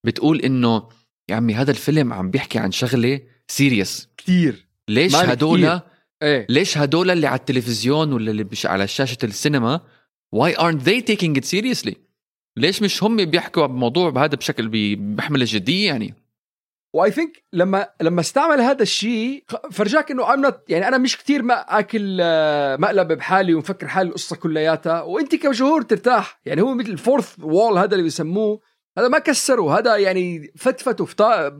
بتقول 0.06 0.40
إنه 0.42 0.90
يا 1.30 1.36
عمي 1.36 1.54
هذا 1.56 1.72
الفيلم 1.72 2.14
عم 2.14 2.32
بيحكي 2.32 2.60
عن 2.60 2.72
شغلة 2.72 3.22
serious 3.48 4.10
كتير. 4.18 4.68
ليش 4.90 5.16
هدول. 5.16 5.80
إيه. 6.24 6.48
ليش 6.50 6.78
هدول 6.78 7.12
اللي 7.12 7.28
على 7.28 7.40
التلفزيون 7.40 8.14
ولا 8.14 8.32
اللي 8.32 8.48
على 8.66 8.88
شاشة 8.88 9.18
السينما 9.24 9.82
why 10.36 10.50
aren't 10.54 10.82
they 10.84 11.02
taking 11.02 11.36
it 11.42 11.46
seriously? 11.46 11.96
ليش 12.58 12.82
مش 12.82 13.04
هم 13.04 13.26
بيحكوا 13.26 13.66
بموضوع 13.66 14.10
بهذا 14.10 14.36
بشكل 14.36 14.68
بيحمل 14.96 15.42
الجديه 15.42 15.88
يعني 15.88 16.14
و 16.96 17.12
I 17.12 17.17
think 17.17 17.44
لما 17.54 17.90
لما 18.02 18.22
استعمل 18.22 18.62
هذا 18.62 18.84
الشيء 18.84 19.44
فرجاك 19.72 20.12
إنه 20.12 20.50
not 20.50 20.56
يعني 20.70 20.88
أنا 20.88 20.98
مش 20.98 21.18
كتير 21.18 21.44
ما 21.44 21.80
أكل 21.80 22.18
آه، 22.22 22.76
مقلب 22.76 23.08
بحالي 23.08 23.54
ومفكر 23.54 23.88
حالي 23.88 24.10
القصة 24.10 24.36
كلياتها 24.36 25.02
وأنت 25.02 25.36
كجمهور 25.36 25.82
ترتاح 25.82 26.40
يعني 26.46 26.62
هو 26.62 26.74
مثل 26.74 26.90
ال 26.90 26.97
fourth 26.97 27.40
wall 27.40 27.78
هذا 27.78 27.92
اللي 27.92 28.04
بيسموه 28.04 28.62
هذا 28.98 29.08
ما 29.08 29.20
كسره 29.20 29.80
هذا 29.80 29.98
يعني 29.98 30.52
فتفت 30.56 31.02
وفتا 31.02 31.58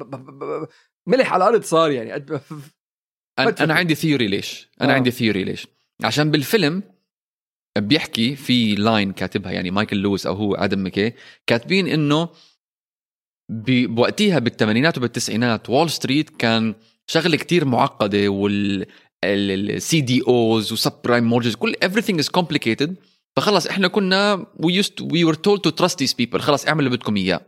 ملح 1.08 1.34
على 1.34 1.44
الأرض 1.44 1.64
صار 1.64 1.92
يعني 1.92 2.14
أنا. 3.40 3.56
أنا 3.60 3.74
عندي 3.74 3.96
theory 3.96 4.28
ليش 4.28 4.70
أنا. 4.82 4.92
آه. 4.92 4.96
عندي 4.96 5.12
theory 5.12 5.44
ليش 5.44 5.68
عشان 6.04 6.32
بالفيلم 6.32 6.84
بيحكي 7.80 8.36
في 8.36 8.76
line 8.76 9.12
كاتبها 9.12 9.52
يعني 9.52 9.72
مايكل 9.72 9.98
لويس 9.98 10.26
أو 10.28 10.34
هو 10.34 10.56
آدم 10.56 10.86
مكي 10.86 11.14
كاتبين 11.48 11.88
إنه 11.88 12.30
بوقتها 13.50 14.40
بالثمانينات 14.40 14.98
وبالتسعينات 14.98 15.70
وول 15.70 15.90
ستريت 15.90 16.30
كان 16.30 16.76
شغلة 17.08 17.38
كتير 17.38 17.66
معقدة 17.66 18.30
وال 18.30 18.86
ال 19.24 20.02
CDOs 20.02 20.18
و 20.18 20.22
subprime 20.28 21.24
mortgages 21.24 21.56
كل 21.56 21.74
everything 21.86 22.24
is 22.24 22.40
complicated. 22.40 22.90
فخلص 23.36 23.68
إحنا 23.68 23.88
كنا 23.88 24.46
we 24.62 24.84
used 24.84 25.04
we 25.04 25.32
were 25.32 25.38
told 25.38 25.62
to 25.68 25.72
trust 25.72 25.96
these 25.96 26.14
people. 26.14 26.38
خلص 26.38 26.68
اعمل 26.68 26.86
اللي 26.86 26.98
بدكم 26.98 27.18
إياه. 27.18 27.42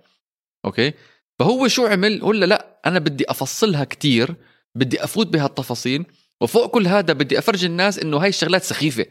okay؟ 0.65 0.93
فهو 1.39 1.67
شو 1.67 1.86
عمل؟ 1.86 2.21
قلنا 2.21 2.45
لا 2.45 2.81
أنا 2.86 3.00
بدي 3.00 3.31
أفصلها 3.31 3.83
كتير 3.83 4.36
بدي 4.75 5.03
أفوت 5.03 5.27
بهالتفاصيل 5.27 6.05
وفوق 6.41 6.71
كل 6.71 6.88
هذا 6.88 7.13
بدي 7.13 7.39
افرجي 7.39 7.67
الناس 7.67 8.00
إنه 8.00 8.17
هاي 8.17 8.29
الشغلات 8.29 8.63
سخيفة. 8.63 9.05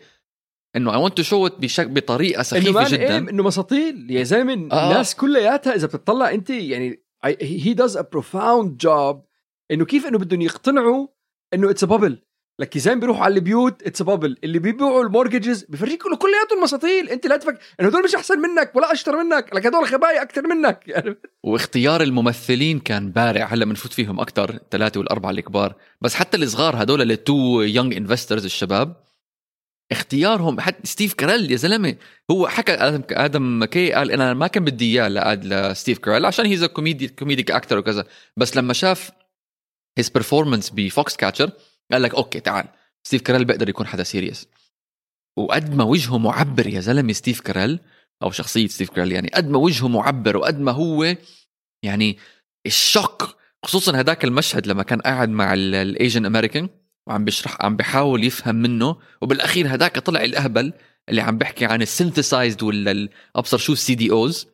إنه 0.78 0.92
I 0.92 0.96
want 0.96 1.16
to 1.16 1.22
show 1.22 1.48
بشك 1.48 1.86
بطريقة 1.86 2.42
سخيفة 2.42 2.88
جدا. 2.88 3.02
إيه 3.02 3.18
إنه 3.18 3.42
مساطيل 3.42 4.10
يا 4.10 4.22
زلمة. 4.22 4.68
آه. 4.72 4.90
الناس 4.90 5.14
كلياتها 5.14 5.74
إذا 5.74 5.86
بتطلع 5.86 6.30
أنت 6.30 6.50
يعني 6.50 7.02
he 7.24 7.74
does 7.74 7.96
a 7.96 8.00
profound 8.00 8.76
job 8.76 9.24
إنه 9.70 9.84
كيف 9.84 10.06
إنه 10.06 10.18
بدهم 10.18 10.40
يقتنعوا 10.40 11.06
إنه 11.54 11.70
it's 11.70 11.84
bubble 11.84 12.18
لك 12.60 12.76
يا 12.76 12.80
زلمة 12.80 13.00
بيروحوا 13.00 13.24
على 13.24 13.34
البيوت 13.34 13.82
it's 13.82 14.02
bubble 14.02 14.36
اللي 14.44 14.58
بيبيعوا 14.58 15.02
ال 15.02 15.09
mortgages 15.09 15.64
بفرجيك 15.68 16.06
انه 16.06 16.16
كلياتهم 16.16 16.62
مساطيل. 16.62 17.08
أنت 17.08 17.26
لا 17.26 17.36
تفكر 17.36 17.58
إنه 17.80 17.88
هدول 17.88 18.04
مش 18.04 18.14
أحسن 18.14 18.38
منك 18.38 18.76
ولا 18.76 18.92
أشطر 18.92 19.16
منك. 19.16 19.54
لك 19.54 19.66
هدول 19.66 19.86
خبايا 19.86 20.22
أكثر 20.22 20.46
منك. 20.46 20.84
يعني 20.86 21.16
واختيار 21.44 22.02
الممثلين 22.02 22.80
كان 22.80 23.10
بارع. 23.10 23.46
هلأ 23.46 23.64
بنفوت 23.64 23.92
فيهم 23.92 24.20
أكثر 24.20 24.54
الثلاثة 24.54 25.00
والأربعة 25.00 25.30
الكبار. 25.30 25.74
بس 26.00 26.14
حتى 26.14 26.36
الصغار 26.36 26.82
هدول 26.82 27.12
ال 27.12 27.24
two 27.24 27.60
young 27.60 27.94
investors 27.94 28.44
الشباب 28.44 28.96
اختيارهم. 29.92 30.60
حتى 30.60 30.86
ستيف 30.86 31.14
كاريل 31.14 31.50
يا 31.50 31.56
زلمة 31.56 31.96
هو 32.30 32.48
حكى 32.48 32.72
آدم 32.72 33.02
آدم 33.10 33.42
ماكي 33.42 33.92
قال 33.92 34.10
أنا 34.10 34.34
ما 34.34 34.46
كان 34.46 34.64
بدي 34.64 35.00
إياه 35.00 35.34
لستيف 35.34 35.98
كاريل 35.98 36.26
عشان 36.26 36.46
he's 36.46 36.64
comedy 36.64 37.08
comedic 37.08 37.50
أكتر 37.50 37.78
وكذا. 37.78 38.04
بس 38.36 38.56
لما 38.56 38.72
شاف 38.72 39.10
his 39.98 40.08
performance 40.08 40.70
ب 40.70 41.16
Foxcatcher 41.16 41.50
قال 41.92 42.02
لك 42.02 42.14
okay 42.14 42.40
تعال. 42.40 42.68
ستيف 43.06 43.22
كاريل 43.22 43.44
بيقدر 43.44 43.68
يكون 43.68 43.86
حدا 43.86 44.02
serious 44.02 44.48
وقد 45.38 45.74
ما 45.74 45.84
وجهه 45.84 46.18
معبر 46.18 46.66
يا 46.66 46.80
زلمة 46.80 47.12
ستيف 47.12 47.40
كاريل 47.40 47.80
أو 48.22 48.30
شخصية 48.30 48.66
ستيف 48.66 48.90
كاريل 48.90 49.12
يعني 49.12 49.28
قد 49.34 49.48
ما 49.48 49.58
وجهه 49.58 49.88
معبر 49.88 50.36
وقد 50.36 50.60
ما 50.60 50.72
هو 50.72 51.16
يعني 51.82 52.18
الشق 52.66 53.38
خصوصا 53.64 53.96
هذاك 53.96 54.24
المشهد 54.24 54.66
لما 54.66 54.82
كان 54.82 55.00
قاعد 55.00 55.28
مع 55.28 55.54
ال 55.54 55.66
Asian 55.66 56.26
American 56.26 56.68
وعم 57.08 57.24
بيشرح 57.24 57.56
عم 57.60 57.76
بيحاول 57.76 58.24
يفهم 58.24 58.54
منه. 58.54 58.96
وبالأخير 59.20 59.68
هذاك 59.68 59.98
طلع 59.98 60.24
الأهبل 60.24 60.72
اللي 61.08 61.20
عم 61.20 61.38
بيحكي 61.38 61.64
عن 61.64 61.82
ال 61.82 61.89
synthesized 61.89 62.62
ولا 62.62 63.08
أبصر 63.36 63.58
شو 63.58 63.72
ال 63.72 63.94
CDOs 63.94 64.46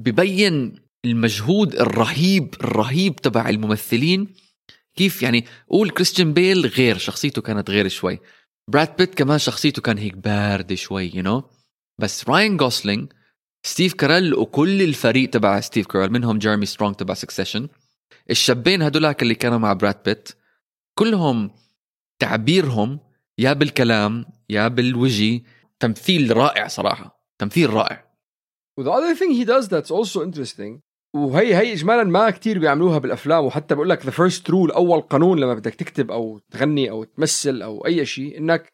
ببين 0.00 0.74
المجهود 1.04 1.74
الرهيب 1.74 2.54
الرهيب 2.60 3.16
تبع 3.16 3.48
الممثلين. 3.48 4.34
كيف 4.96 5.22
يعني 5.22 5.44
قول 5.68 5.90
كريستيان 5.90 6.32
بيل 6.32 6.66
غير 6.66 6.98
شخصيته 6.98 7.42
كانت 7.42 7.70
غير 7.70 7.88
شوي. 7.88 8.18
براد 8.70 8.96
بيت 8.96 9.14
كمان 9.14 9.38
شخصيته 9.38 9.82
كان 9.82 9.98
هيك 9.98 10.16
بارد 10.16 10.74
شوي 10.74 11.10
you 11.14 11.22
you 11.22 11.26
know? 11.26 11.44
بس 11.98 12.28
راين 12.28 12.56
جوسلينج 12.56 13.12
ستيف 13.62 13.94
كاريل 13.94 14.34
وكل 14.34 14.82
الفريق 14.82 15.30
تبع 15.30 15.60
ستيف 15.60 15.86
كاريل 15.86 16.12
منهم 16.12 16.38
جيرمي 16.38 16.66
سترونج 16.66 16.94
تبع 16.96 17.14
Succession 17.14 17.68
الشابين 18.30 18.82
هدولاك 18.82 19.22
اللي 19.22 19.34
كانوا 19.34 19.58
مع 19.58 19.72
براد 19.72 20.02
بيت 20.04 20.28
كلهم 20.98 21.50
تعبيرهم 22.20 23.00
يا 23.38 23.52
بالكلام 23.52 24.24
يا 24.50 24.68
بالوجه 24.68 25.42
تمثيل 25.80 26.36
رائع 26.36 26.68
صراحة 26.68 27.20
تمثيل 27.38 27.72
رائع. 27.72 28.10
و 28.78 28.84
the 28.84 28.92
other 28.92 29.18
thing 29.18 29.32
he 29.32 29.44
does 29.44 29.68
that's 29.68 29.90
also 29.90 30.22
interesting 30.22 30.80
وهي 31.14 31.56
هي 31.56 31.72
اجمالا 31.72 32.04
ما 32.04 32.30
كتير 32.30 32.58
بيعملوها 32.58 32.98
بالأفلام 32.98 33.44
وحتى 33.44 33.74
بقول 33.74 33.88
لك 33.88 34.02
the 34.02 34.12
first 34.12 34.42
rule 34.48 34.74
أول 34.76 35.00
قانون 35.00 35.40
لما 35.40 35.54
بدك 35.54 35.74
تكتب 35.74 36.10
أو 36.10 36.38
تغني 36.38 36.90
أو 36.90 37.04
تمثل 37.04 37.62
أو 37.62 37.86
أي 37.86 38.06
شيء 38.06 38.38
إنك 38.38 38.72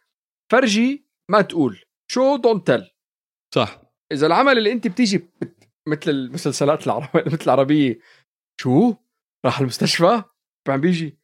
فرجي 0.53 1.07
ما 1.31 1.41
تقول 1.41 1.83
show 2.11 2.37
don't 2.37 2.67
tell 2.67 2.91
صح. 3.55 3.83
إذا 4.13 4.27
العمل 4.27 4.59
اللي 4.59 4.73
أنت 4.73 4.87
بتيجي 4.87 5.19
بت... 5.19 5.69
مثل 5.89 6.11
المسلسلات 6.11 6.87
العربية 6.87 7.25
مثل 7.33 7.45
العربية 7.45 7.99
شو؟ 8.61 8.95
راح 9.45 9.61
المستشفى؟ 9.61 10.23
عم 10.69 10.81
بيجي 10.81 11.19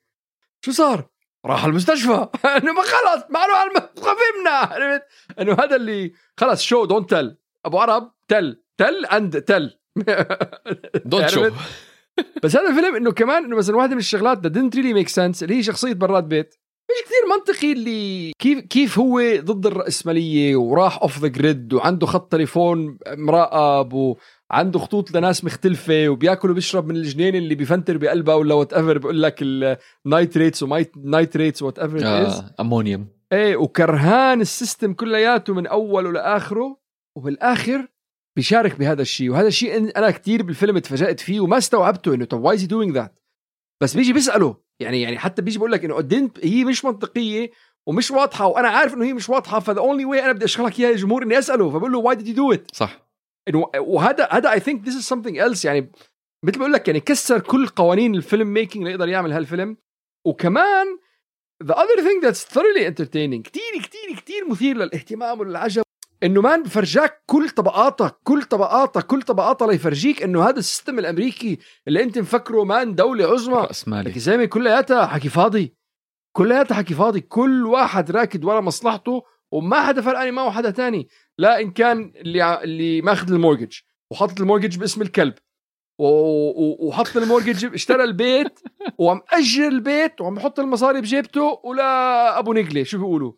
شو 0.64 0.72
صار؟ 0.72 1.11
راح 1.46 1.64
المستشفى. 1.64 2.28
إنه 2.58 2.72
ما 2.72 2.82
خلص 2.82 3.22
ما 3.30 3.38
له 3.38 3.56
علم. 3.56 3.88
فهمنا 3.96 4.50
عرفت 4.50 5.02
إنه 5.40 5.52
هذا 5.52 5.76
اللي 5.76 6.12
خلص 6.36 6.62
show 6.62 6.84
don't 6.84 7.10
tell 7.10 7.36
أبو 7.64 7.78
عرب 7.78 8.12
tell 8.28 8.62
tell 8.78 9.06
and 9.06 9.40
tell 9.40 9.78
don't 11.04 11.28
show؟ 11.28 11.50
بس 12.42 12.56
هذا 12.56 12.68
الفيلم 12.68 12.96
إنه 12.96 13.12
كمان 13.12 13.44
إنه 13.44 13.56
مثلا 13.56 13.76
واحدة 13.76 13.92
من 13.92 13.98
الشغلات 13.98 14.38
that 14.46 14.50
didn't 14.50 14.74
really 14.74 15.02
make 15.02 15.12
sense 15.12 15.42
اللي 15.42 15.54
هي 15.56 15.62
شخصية 15.62 15.92
براد 15.92 16.28
بيت. 16.28 16.54
مش 16.90 17.04
كثير 17.04 17.36
منطقي 17.36 17.72
اللي 17.72 18.32
كيف 18.38 18.60
كيف 18.60 18.98
هو 18.98 19.20
ضد 19.40 19.66
الرأسمالية 19.66 20.56
وراح 20.56 21.02
off 21.02 21.18
the 21.18 21.28
grid 21.28 21.72
وعنده 21.72 22.06
خط 22.06 22.32
تليفون 22.32 22.98
مراقب 23.08 24.16
وعنده 24.52 24.78
خطوط 24.78 25.16
لناس 25.16 25.44
مختلفة 25.44 26.08
وبياكل 26.08 26.50
وبيشرب 26.50 26.86
من 26.86 26.96
الجنينة 26.96 27.34
اللي 27.34 27.54
بيفنتر 27.54 27.96
بقلبها 27.96 28.34
ولا 28.34 28.54
whatever 28.54 28.98
بقول 28.98 29.22
لك 29.22 29.38
ال 29.42 29.56
nitrates 29.56 30.62
ومايتريتس 30.62 31.62
whatever 31.62 32.06
آه 32.06 32.54
امونيوم 32.60 33.06
إيه 33.32 33.56
وكرهان 33.56 34.40
ال 34.40 34.48
system 34.48 34.92
كلياته 34.92 35.54
من 35.54 35.66
أوله 35.66 36.12
لآخره 36.12 36.76
وبالآخر 37.16 37.88
بيشارك 38.36 38.78
بهذا 38.78 39.02
الشيء. 39.02 39.30
وهذا 39.30 39.48
الشيء 39.48 39.98
أنا 39.98 40.10
كتير 40.10 40.42
بالفيلم 40.42 40.78
تفاجأت 40.78 41.20
فيه 41.20 41.40
وما 41.40 41.58
استوعبته 41.58 42.14
إنه 42.14 42.24
طب 42.24 42.44
why 42.44 42.54
is 42.54 42.64
doing 42.64 42.94
that 42.94 43.18
بس 43.82 43.96
بيجي 43.96 44.12
بيسأله. 44.12 44.56
يعني 44.80 45.02
يعني 45.02 45.18
حتى 45.18 45.42
بيجي 45.42 45.58
بقول 45.58 45.72
لك 45.72 45.84
إنه 45.84 45.94
قدمت 45.94 46.44
هي 46.44 46.64
مش 46.64 46.84
منطقية 46.84 47.50
ومش 47.86 48.10
واضحة 48.10 48.46
وأنا 48.46 48.68
عارف 48.68 48.94
إنه 48.94 49.04
هي 49.04 49.12
مش 49.12 49.28
واضحة 49.28 49.60
ف 49.60 49.65
the 49.65 49.78
only 49.78 50.04
way 50.04 50.24
أنا 50.24 50.32
بدي 50.32 50.44
اشغلك 50.44 50.80
إياها 50.80 50.90
يا 50.90 50.96
جمهور 50.96 51.22
إني 51.22 51.38
أسأله. 51.38 51.70
فبقول 51.70 51.92
له 51.92 51.98
why 51.98 52.16
did 52.16 52.28
you 52.28 52.34
do 52.34 52.52
it 52.52 52.70
صح. 52.72 53.01
وهذا 53.78 54.28
هذا 54.30 54.52
I 54.52 54.60
think 54.60 54.84
this 54.84 54.96
is 54.96 55.02
something 55.02 55.38
else 55.38 55.64
يعني 55.64 55.92
مثل 56.44 56.58
ما 56.58 56.60
بقول 56.60 56.72
لك 56.72 56.88
يعني 56.88 57.00
كسر 57.00 57.40
كل 57.40 57.66
قوانين 57.66 58.14
ال 58.14 58.52
filmmaking 58.52 58.84
ليقدر 58.84 59.08
يعمل 59.08 59.32
هالفيلم. 59.32 59.76
وكمان 60.26 60.86
the 61.64 61.74
other 61.74 62.00
thing 62.00 62.20
that's 62.22 62.44
thoroughly 62.54 62.84
entertaining 62.86 63.42
كتير 63.42 63.82
كتير 63.82 64.16
كتير 64.16 64.48
مثير 64.50 64.76
للاهتمام 64.76 65.40
وللعجب. 65.40 65.82
إنه 66.22 66.40
man 66.40 66.62
بفرجاك 66.62 67.22
كل 67.26 67.50
طبقاتك 67.50 68.16
كل 68.24 68.42
طبقاتك 68.42 69.06
كل 69.06 69.22
طبقاتها 69.22 69.72
ليفرجيك 69.72 70.22
إنه 70.22 70.48
هذا 70.48 70.58
ال 70.58 70.64
system 70.64 70.98
الأمريكي 70.98 71.58
اللي 71.88 72.02
أنت 72.02 72.18
مفكره 72.18 72.64
man 72.64 72.94
دولة 72.94 73.26
عظمى. 73.26 73.54
رأس 73.54 73.88
لك 73.88 74.14
يا 74.14 74.20
زلمه 74.20 74.44
كلياتها 74.44 75.06
حكي 75.06 75.28
فاضي. 75.28 75.74
كلياتها 76.36 76.74
حكي 76.74 76.94
فاضي. 76.94 77.20
كل 77.20 77.66
واحد 77.66 78.10
راكد 78.10 78.44
ورا 78.44 78.60
مصلحته 78.60 79.22
وما 79.52 79.80
حدا 79.80 80.00
فرقاني 80.00 80.30
معه 80.30 80.50
حدا 80.50 80.70
تاني. 80.70 81.08
لا 81.38 81.60
إن 81.60 81.70
كان 81.70 82.12
اللي 82.16 82.62
اللي 82.64 83.02
ماخذ 83.02 83.32
ال 83.32 83.37
mortgage 83.37 83.72
وحاطط 84.10 84.40
ال 84.40 84.44
mortgage 84.44 84.78
باسم 84.78 85.02
الكلب 85.02 85.34
وحط 85.98 87.16
ال 87.16 87.22
mortgage 87.22 87.64
اشترى 87.74 88.04
البيت 88.04 88.60
وعم 88.98 89.20
أجر 89.32 89.68
البيت 89.68 90.20
وعم 90.20 90.36
يحط 90.36 90.60
المصاري 90.60 91.00
بجيبته 91.00 91.60
ولا 91.64 92.38
أبو 92.38 92.52
نقله 92.52 92.82
شو 92.84 92.98
بيقولوا؟ 92.98 93.32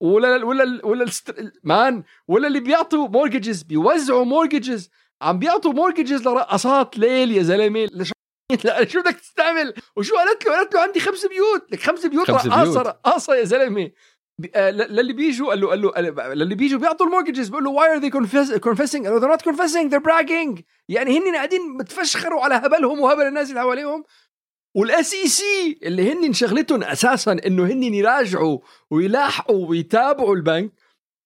ولا 0.00 0.44
ولا 0.44 0.86
ولا 0.86 1.04
الست- 1.04 1.52
man 1.64 2.02
ولا 2.28 2.48
اللي 2.48 2.60
بيعطوا 2.60 3.08
mortgages 3.08 3.62
بيوزعوا 3.62 4.24
mortgages 4.24 4.90
عم 5.22 5.38
بيعطوا 5.38 5.72
mortgages 5.72 6.22
لرقاصات 6.28 6.98
ليل 6.98 7.32
يا 7.32 7.42
زلمة 7.42 7.84
لش- 7.92 8.12
لا 8.64 8.88
شو 8.88 9.00
بدك 9.00 9.16
تستعمل؟ 9.20 9.74
وشو 9.96 10.16
قالت 10.16 10.46
له؟ 10.46 10.52
قالت 10.56 10.74
له 10.74 10.80
عندي 10.80 11.00
خمس 11.00 11.26
بيوت 11.26 11.72
لك 11.72 11.80
خمس 11.80 12.06
بيوت 12.06 12.30
خمس 12.30 12.46
رقاصه. 12.46 12.82
رقاصه 12.82 13.34
يا 13.34 13.44
زلمة. 13.44 13.90
للي 14.40 15.12
بيجوا 15.12 15.48
قال 15.48 15.60
له 15.60 15.90
قال 15.90 16.04
له 16.04 16.34
للي 16.34 16.54
بيجوا 16.54 16.80
بيعطوا 16.80 17.06
ال 17.06 17.10
mortgages 17.10 17.48
بيقول 17.48 17.64
له 17.64 17.70
why 17.70 17.92
are 17.92 17.98
they 17.98 18.10
confessing? 18.60 19.06
قال 19.06 19.12
له 19.12 19.20
they're 19.20 19.38
not 19.38 19.42
confessing 19.42 19.90
they're 19.90 20.10
bragging. 20.10 20.62
يعني 20.88 21.18
هن 21.18 21.34
قاعدين 21.34 21.76
بتفشخروا 21.76 22.40
على 22.44 22.54
هبلهم 22.54 23.00
وهبل 23.00 23.22
الناس 23.22 23.50
اللي 23.50 23.60
حواليهم. 23.60 24.04
وال 24.76 25.14
SEC 25.14 25.78
اللي 25.82 26.12
هن 26.12 26.32
شغلتهم 26.32 26.82
أساسا 26.82 27.32
إنه 27.46 27.64
هن 27.64 27.82
يراجعوا 27.82 28.58
ويلاحقوا 28.90 29.68
ويتابعوا 29.68 30.36
البنك. 30.36 30.72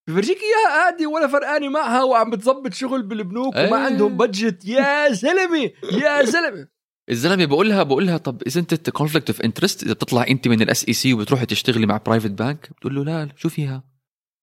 بفرجيك 0.09 0.39
إياها 0.43 0.69
قاعدة 0.69 1.07
ولا 1.07 1.27
فرقانة 1.27 1.69
معها 1.69 2.03
وعم 2.03 2.31
بتظبط 2.31 2.73
شغل 2.73 3.03
بالبنوك 3.03 3.55
وما 3.55 3.65
إيه. 3.65 3.75
عندهم 3.75 4.17
budget 4.17 4.65
يا 4.65 5.13
زلمة 5.13 5.71
يا 5.93 6.23
زلمة. 6.23 6.69
الزلمة 7.13 7.45
بقولها 7.45 7.83
بقولها 7.83 8.17
طب 8.17 8.43
اذا 8.47 8.61
انت 8.61 8.91
conflict 8.91 9.31
of 9.31 9.41
interest 9.41 9.83
إذا 9.83 9.93
بتطلع 9.93 10.27
أنت 10.29 10.49
من 10.49 10.63
ال 10.63 10.89
SEC 10.89 11.15
وبتروحي 11.15 11.47
تشتغلي 11.47 11.87
مع 11.87 11.97
private 12.07 12.31
bank 12.31 12.71
بتقول 12.77 12.95
له 12.95 13.05
لا 13.05 13.29
شو 13.37 13.49
فيها؟ 13.49 13.93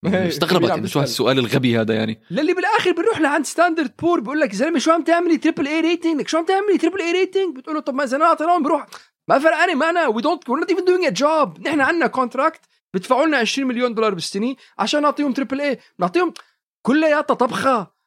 استغربت 0.05 0.71
عم 0.71 0.79
انه 0.79 0.88
شو. 0.88 0.99
هالسؤال 0.99 1.39
الغبي 1.39 1.79
هذا 1.79 1.93
يعني. 1.93 2.21
للي 2.31 2.53
بالآخر 2.53 2.91
بنروح 2.91 3.21
لعند 3.21 3.45
Standard 3.45 3.91
Poor 4.00 4.19
بقول 4.19 4.39
لك 4.39 4.55
زلمة 4.55 4.79
شو 4.79 4.91
عم 4.91 5.03
تعملي 5.03 5.38
triple 5.38 5.67
A 5.67 5.81
rating 5.81 6.19
لك 6.19 6.27
شو 6.27 6.38
عم 6.38 6.45
تعملي 6.45 6.77
triple 6.77 7.01
A 7.01 7.12
rating 7.12 7.55
بتقول 7.55 7.75
له 7.75 7.81
طب 7.81 7.93
ما 7.93 8.03
إذا 8.03 8.17
أنا 8.17 8.25
اعطيناهم 8.25 8.63
بروح. 8.63 8.85
ما 9.27 9.39
فرقانه 9.39 9.75
معنا 9.75 10.07
we 10.07 10.21
don't 10.21 10.50
we 10.50 10.59
not 10.59 10.69
even 10.69 10.86
doing 10.86 11.05
a 11.05 11.09
job 11.09 11.67
نحن 11.67 11.81
عندنا 11.81 12.07
contract 12.07 12.62
بدفعوا 12.93 13.25
لنا 13.25 13.38
20 13.38 13.67
مليون 13.67 13.93
دولار 13.93 14.13
بالسنة 14.13 14.55
عشان 14.79 15.01
نعطيهم 15.01 15.33
تريبل 15.33 15.61
اي 15.61 15.79
بنعطيهم 15.99 16.33
كلياتها 16.81 17.33
طبخة. 17.33 17.99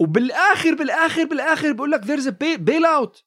وبالآخر 0.00 0.74
بالآخر 0.74 1.24
بالآخر 1.24 1.72
بقول 1.72 1.90
لك 1.90 2.04
ذيرز 2.04 2.28
بيل 2.28 2.84
اوت 2.84 3.24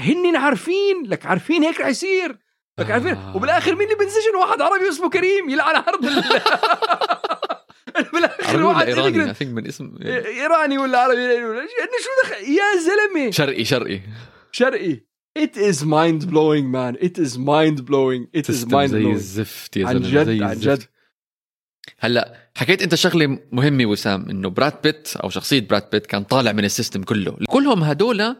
هن 0.00 0.36
عارفين 0.36 1.02
لك 1.06 1.26
عارفين 1.26 1.62
هيك 1.64 1.80
رح 1.80 1.86
يصير. 1.86 2.38
لك 2.78 2.90
عارفين؟ 2.90 3.14
آه. 3.14 3.36
وبالآخر 3.36 3.74
مين 3.74 3.82
اللي 3.86 3.94
بنسجن؟ 4.04 4.36
واحد 4.40 4.60
عربي 4.62 4.88
اسمه 4.88 5.10
كريم 5.10 5.48
يلعن 5.50 5.74
عرض 5.76 6.04
ال- 6.04 6.24
بالآخر 8.12 8.62
واحد 8.62 8.86
إيراني؟ 8.86 9.34
من 9.52 9.66
اسم 9.66 9.94
إيراني 10.02 10.78
ولا 10.78 10.98
عربي؟ 10.98 11.38
إنه 11.38 11.66
شو 12.04 12.28
دخل؟ 12.28 12.42
يا 12.44 12.64
زلمة. 12.80 13.30
شرقي 13.30 13.64
شرقي. 13.64 14.00
شرقي. 14.52 15.00
It 15.38 15.56
is 15.56 15.78
mind 15.82 16.22
blowing 16.30 16.66
man. 16.76 16.94
It 17.06 17.18
is 17.18 17.32
mind 17.38 17.78
blowing 17.90 18.22
it 18.40 18.48
is 18.48 18.64
mind 18.66 18.84
زي 18.86 19.02
blowing 19.02 19.06
الزفت 19.14 19.76
يا 19.76 19.86
عن 19.86 20.02
زلمة 20.02 20.22
جد 20.22 20.26
زي 20.26 20.44
عن. 20.44 20.56
جد. 20.58 20.82
هلا 21.98 22.34
حكيت 22.56 22.82
أنت 22.82 22.94
شغلة 22.94 23.38
مهمة 23.52 23.86
وسام 23.86 24.30
إنه 24.30 24.48
براد 24.50 24.82
بيت 24.82 25.16
أو 25.16 25.28
شخصية 25.30 25.60
براد 25.60 25.90
بيت 25.92 26.06
كان 26.06 26.24
طالع 26.24 26.52
من 26.52 26.64
ال 26.64 26.69
system 26.69 27.02
كله. 27.02 27.36
كلهم 27.48 27.82
هدول 27.82 28.36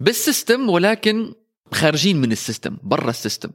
بال 0.00 0.17
system 0.17 0.68
ولكن 0.68 1.34
خارجين 1.72 2.16
من 2.16 2.32
ال 2.32 2.39
system 2.39 2.78
برا 2.82 3.10
ال 3.10 3.15
system. 3.15 3.50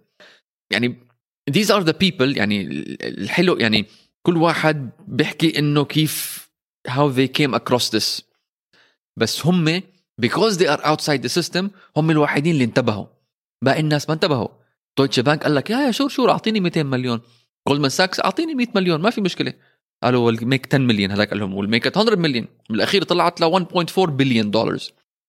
يعني 0.71 1.07
these 1.51 1.67
are 1.67 1.83
the 1.83 1.93
people 1.93 2.37
يعني 2.37 2.61
الحلو 3.01 3.57
يعني 3.57 3.85
كل 4.23 4.37
واحد 4.37 4.89
بيحكي 5.07 5.59
إنه 5.59 5.85
كيف 5.85 6.47
how 6.89 7.11
they 7.11 7.27
came 7.27 7.55
across 7.55 7.89
this. 7.89 8.21
بس 9.17 9.45
هم 9.45 9.81
because 10.21 10.57
they 10.57 10.67
are 10.67 10.81
outside 10.81 11.21
the 11.21 11.41
system 11.41 11.65
هم 11.97 12.11
الوحيدين 12.11 12.53
اللي 12.53 12.63
انتبهوا. 12.63 13.05
باقي 13.63 13.79
الناس 13.79 14.09
ما 14.09 14.15
انتبهوا. 14.15 14.47
Deutsche 14.97 15.19
Bank 15.19 15.43
قال 15.43 15.55
لك 15.55 15.69
يا 15.69 15.77
يا 15.77 15.91
sure 15.91 16.09
sure 16.09 16.31
أعطيني 16.31 16.59
200 16.59 16.83
مليون. 16.83 17.21
Goldman 17.67 17.89
Sachs 17.89 18.19
أعطيني 18.19 18.55
100 18.55 18.67
مليون 18.75 19.01
ما 19.01 19.09
في 19.09 19.21
مشكلة. 19.21 19.53
قال 20.03 20.31
له 20.31 20.43
make 20.43 20.67
10 20.67 20.77
مليون 20.77 21.11
هذاك 21.11 21.29
قال 21.29 21.39
لهم 21.39 21.53
make 21.53 21.97
100 21.97 22.15
مليون 22.15 22.47
بالاخير 22.69 23.03
طلعت 23.03 23.41
ل 23.41 23.65
1.4 23.65 23.99
بليون 23.99 24.51
دولار 24.51 24.77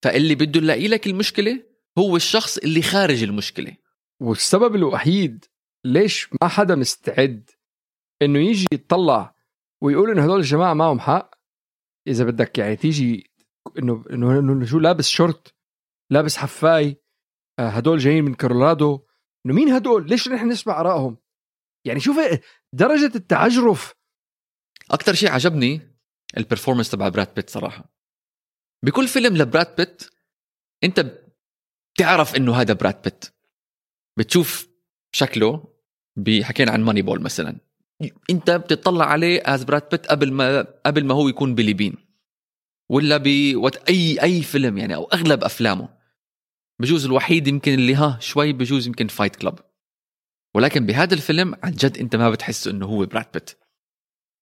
فاللي 0.03 0.35
بده 0.35 0.61
يلاقي 0.61 0.89
لك 0.89 1.07
المشكلة 1.07 1.63
هو 1.99 2.17
الشخص 2.17 2.59
اللي 2.59 2.83
خارج 2.83 3.23
المشكلة. 3.23 3.77
والسبب 4.21 4.75
الوحيد 4.75 5.45
ليش 5.85 6.29
ما 6.43 6.49
حدا 6.49 6.75
مستعد 6.75 7.51
إنه 8.23 8.39
يجي 8.39 8.67
يتطلع 8.73 9.35
ويقول 9.83 10.11
إنه 10.11 10.25
هدول 10.25 10.41
الجماعة 10.41 10.75
معهم 10.75 11.01
حق؟ 11.01 11.35
إذا 12.07 12.25
بدك 12.25 12.59
يعني 12.59 12.77
تيجي 12.77 13.31
انه 13.79 14.05
انه 14.11 14.39
انه 14.39 14.67
شو 14.67 14.79
لابس 14.79 15.09
شورت 15.09 15.55
لابس 16.11 16.37
حفاي 16.37 17.03
آه، 17.59 17.69
هدول 17.69 17.99
جايين 17.99 18.25
من 18.25 18.35
كولورادو. 18.35 19.07
إنه 19.47 19.55
مين 19.55 19.69
هدول؟ 19.69 20.09
ليش 20.09 20.29
نحن 20.29 20.49
نسمع 20.49 20.81
آرائهم؟ 20.81 21.17
يعني 21.87 22.01
شوف 22.01 22.17
درجة 22.73 23.17
التعجرف. 23.17 23.95
أكثر 24.91 25.15
شيء 25.15 25.31
عجبني 25.31 25.81
ال 26.37 26.41
performance 26.41 26.91
تبع 26.91 27.09
براد 27.09 27.35
بيت 27.35 27.51
صراحة. 27.51 27.92
بكل 28.83 29.09
فيلم 29.09 29.37
لبراد 29.37 29.77
بيت 29.77 30.03
انت 30.85 31.23
بتعرف 31.95 32.37
انه 32.37 32.55
هذا 32.55 32.75
براد 32.75 33.03
بيت. 33.03 33.25
بتشوف 34.17 34.69
شكله 35.13 35.65
حكينا 36.43 36.73
عن 36.73 36.83
Moneyball 36.83 37.23
مثلا. 37.23 37.61
انت 38.31 38.51
بتطلع 38.51 39.05
عليه 39.05 39.43
as 39.45 39.65
براد 39.65 39.89
بيت 39.91 40.07
قبل 40.07 40.33
ما 40.33 40.61
قبل 40.87 41.05
ما 41.05 41.15
هو 41.15 41.29
يكون 41.29 41.55
بيلي 41.55 41.73
بين. 41.73 41.97
ولا 42.89 43.17
ب 43.17 43.27
أي 43.89 44.23
أي 44.23 44.43
فيلم 44.43 44.79
يعني 44.79 44.95
أو 44.95 45.05
أغلب 45.05 45.45
أفلامه. 45.45 45.89
بجوز 46.81 47.05
الوحيد 47.05 47.47
يمكن 47.47 47.75
اللي 47.75 47.95
ها 47.95 48.19
شوي 48.21 48.53
بجوز 48.53 48.87
يمكن 48.87 49.09
Fight 49.09 49.37
Club 49.37 49.59
ولكن 50.55 50.87
بهذا 50.87 51.15
الفيلم 51.15 51.55
عن 51.63 51.73
جد 51.73 51.99
انت 51.99 52.17
ما 52.17 52.31
بتحس 52.31 52.69
إنه 52.69 52.87
هو 52.87 53.07
براد 53.07 53.27
بيت. 53.33 53.51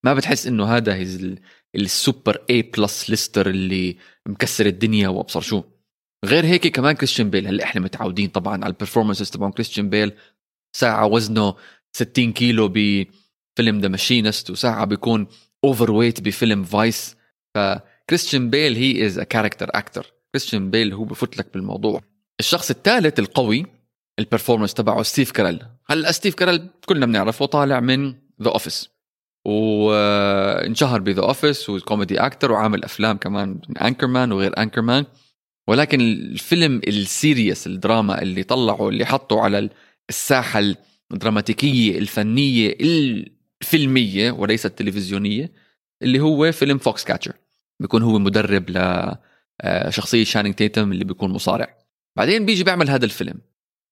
ما 0.04 0.14
بتحس 0.14 0.46
إنه 0.46 0.76
هذا 0.76 1.06
ال 1.74 1.86
super 1.86 2.44
A 2.50 2.62
plus 2.62 3.10
lister 3.10 3.50
اللي 3.50 3.96
مكسر 4.28 4.66
الدنيا 4.66 5.08
وأبصر 5.08 5.40
شو؟ 5.40 5.62
غير 6.24 6.44
هيك 6.44 6.66
كمان 6.66 6.94
كريستيان 6.94 7.30
بيل 7.30 7.46
هلأ 7.46 7.64
إحنا 7.64 7.80
متعودين 7.80 8.28
طبعا 8.28 8.64
على 8.64 8.72
ال 8.72 8.77
performances 8.77 9.30
تبعون 9.30 9.52
كريستيان 9.52 9.90
بيل 9.90 10.12
ساعة 10.76 11.06
وزنه 11.06 11.54
60 11.92 12.32
كيلو 12.32 12.68
بفيلم 12.68 13.80
The 13.80 13.88
Machinist 13.88 14.50
وساعة 14.50 14.84
بيكون 14.84 15.26
overweight 15.64 16.20
بفيلم 16.20 16.64
Vice 16.64 17.16
فكريستيان 17.54 18.50
بيل 18.50 18.76
he 18.76 19.06
is 19.06 19.18
a 19.18 19.24
character 19.24 19.70
actor 19.74 20.12
كريستيان 20.32 20.70
بيل 20.70 20.92
هو 20.92 21.04
بفوت 21.04 21.38
لك 21.38 21.52
بالموضوع. 21.54 22.02
الشخص 22.40 22.70
الثالث 22.70 23.18
القوي 23.18 23.66
ال 24.18 24.23
performance 24.23 24.74
تبعه 24.74 25.02
ستيف 25.02 25.30
كارل 25.30 25.66
هلأ 25.86 26.12
ستيف 26.12 26.34
كارل 26.34 26.70
كلنا 26.86 27.06
بنعرفه 27.06 27.46
طالع 27.46 27.80
من 27.80 28.14
The 28.42 28.50
Office 28.50 28.90
وانشهر 29.50 31.00
ب 31.00 31.06
The 31.06 31.22
Office 31.22 31.70
و 31.70 31.77
comedy 31.77 32.18
actor 32.18 32.52
وعامل 32.52 32.84
أفلام 32.84 33.16
كمان 33.16 33.60
Anchorman 33.82 34.32
وغير 34.32 34.58
Anchorman. 34.58 35.04
ولكن 35.68 36.00
الفيلم 36.00 36.80
ال 36.88 36.98
serious 36.98 37.66
الدراما 37.66 38.22
اللي 38.22 38.42
طلعه 38.42 38.88
اللي 38.88 39.04
حطه 39.04 39.40
على 39.40 39.68
الساحة 40.08 40.62
الدراماتيكية 41.12 41.98
الفنية 41.98 42.76
الفيلمية 42.80 44.30
وليس 44.30 44.66
التلفزيونيه 44.66 45.52
اللي 46.02 46.20
هو 46.20 46.52
فيلم 46.52 46.78
Foxcatcher 46.78 47.32
بيكون 47.80 48.02
هو 48.02 48.18
مدرب 48.18 48.70
لشخصيه 48.70 50.24
شانينج 50.24 50.54
تيتم 50.54 50.92
اللي 50.92 51.04
بيكون 51.04 51.30
مصارع. 51.30 51.76
بعدين 52.16 52.46
بيجي 52.46 52.64
بيعمل 52.64 52.90
هذا 52.90 53.04
الفيلم. 53.04 53.40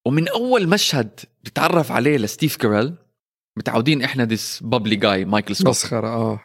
ومن 0.07 0.29
أول 0.29 0.69
مشهد 0.69 1.21
بتعرف 1.45 1.93
عليه 1.93 2.17
لستيف 2.17 2.57
كارل 2.57 2.95
متعودين 3.59 4.03
إحنا 4.03 4.25
this 4.25 4.61
bubbly 4.63 4.97
guy 4.97 5.25
مايكل 5.25 5.57
سكوت 5.57 5.69
مسخرة 5.69 6.09
آه 6.09 6.41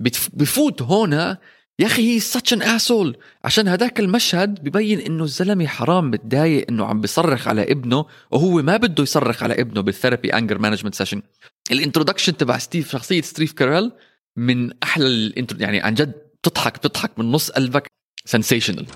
بتف... 0.00 0.28
بفوت 0.32 0.82
هنا 0.82 1.38
يا 1.78 1.86
أخي 1.86 2.02
هي 2.16 2.20
such 2.20 2.56
an 2.56 2.62
asshole 2.62 3.16
عشان 3.44 3.68
هداك 3.68 4.00
المشهد 4.00 4.64
ببين 4.64 5.00
إنه 5.00 5.24
الزلمة 5.24 5.66
حرام 5.66 6.10
متضايق 6.10 6.66
إنه 6.68 6.86
عم 6.86 7.00
بيصرخ 7.00 7.48
على 7.48 7.62
ابنه 7.62 8.06
وهو 8.30 8.62
ما 8.62 8.76
بده 8.76 9.02
يصرخ 9.02 9.42
على 9.42 9.60
ابنه 9.60 9.80
بال 9.80 9.92
therapy 9.92 10.34
anger 10.34 10.58
management 10.58 10.94
session 10.94 11.22
ال 11.70 11.75
introduction 11.75 12.36
تبع 12.36 12.58
ستيف 12.58 12.92
شخصية 12.92 13.22
ستيف 13.22 13.52
كاريل 13.52 13.92
من 14.36 14.70
أحلى 14.82 15.06
ال 15.06 15.15
intro 15.15 15.60
يعني 15.60 15.80
عن 15.80 15.94
جد 15.94 16.12
بتضحك 16.42 16.78
بتضحك 16.78 17.18
من 17.18 17.32
نص 17.32 17.50
قلبك 17.50 17.86
sensational 18.24 18.86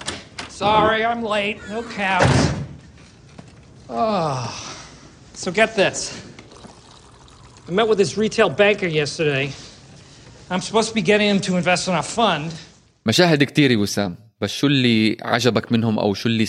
Sorry, 0.59 1.05
I'm 1.05 1.23
late. 1.23 1.59
No 1.71 1.83
cabs. 1.97 2.39
Oh. 3.89 4.43
So 5.35 5.53
get 5.53 5.77
this. 5.77 6.28
I 7.69 7.71
met 7.71 7.87
with 7.89 7.99
this 7.99 8.17
retail 8.17 8.49
banker 8.49 8.87
yesterday. 9.01 9.47
I'm 10.51 10.61
supposed 10.69 10.89
to 10.91 10.95
be 10.95 11.03
getting 11.03 11.29
him 11.33 11.41
to 11.49 11.57
invest 11.57 11.89
in 11.89 11.95
our 11.95 12.03
fund. 12.17 12.53
مشاهد 13.07 13.43
كتير 13.45 13.71
يا 13.71 13.77
وسام 13.77 14.17
بس 14.41 14.51
شو 14.53 14.67
اللي 14.67 15.17
عجبك 15.23 15.73
منهم 15.73 15.99
أو 15.99 16.15
شو 16.15 16.29
اللي 16.29 16.47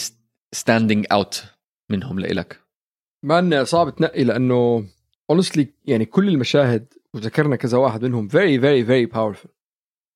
standing 0.56 1.06
out 1.12 1.44
منهم 1.90 2.20
لإلك؟ 2.20 2.60
ما 3.24 3.40
انه 3.40 3.64
صعب 3.64 3.96
تنقي 3.96 4.24
لأنه 4.24 4.86
honestly 5.34 5.66
يعني 5.86 6.06
كل 6.06 6.28
المشاهد 6.30 6.94
وذكرنا 7.14 7.56
كذا 7.56 7.78
واحد 7.78 8.04
منهم 8.06 8.30
very 8.30 8.58
very 8.62 8.88
very 8.90 9.16
powerful. 9.18 9.50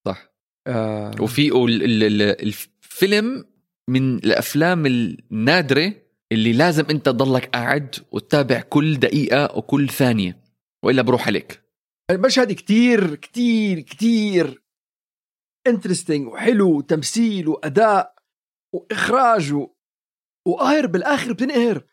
صح. 0.05 0.33
آه. 0.67 1.11
وفي 1.19 1.47
ال- 1.47 1.83
ال- 1.83 2.03
ال- 2.03 2.41
الفيلم 2.41 3.45
من 3.89 4.15
الأفلام 4.17 4.85
النادرة 4.85 5.93
اللي 6.31 6.53
لازم 6.53 6.85
أنت 6.89 7.05
تضلك 7.05 7.45
قاعد 7.45 7.95
وتتابع 8.11 8.61
كل 8.61 8.97
دقيقة 8.99 9.57
وكل 9.57 9.89
ثانية. 9.89 10.42
وإلا 10.83 11.01
بروح 11.01 11.27
عليك. 11.27 11.63
المشهد 12.11 12.51
كتير 12.51 13.15
كتير 13.15 13.79
كتير 13.79 14.63
انترستنج 15.67 16.27
وحلو 16.27 16.77
وتمثيل 16.77 17.47
وأداء 17.47 18.15
وإخراج 18.73 19.53
و... 19.53 19.67
وقاهر 20.47 20.87
بالآخر 20.87 21.33
بتنقهر. 21.33 21.83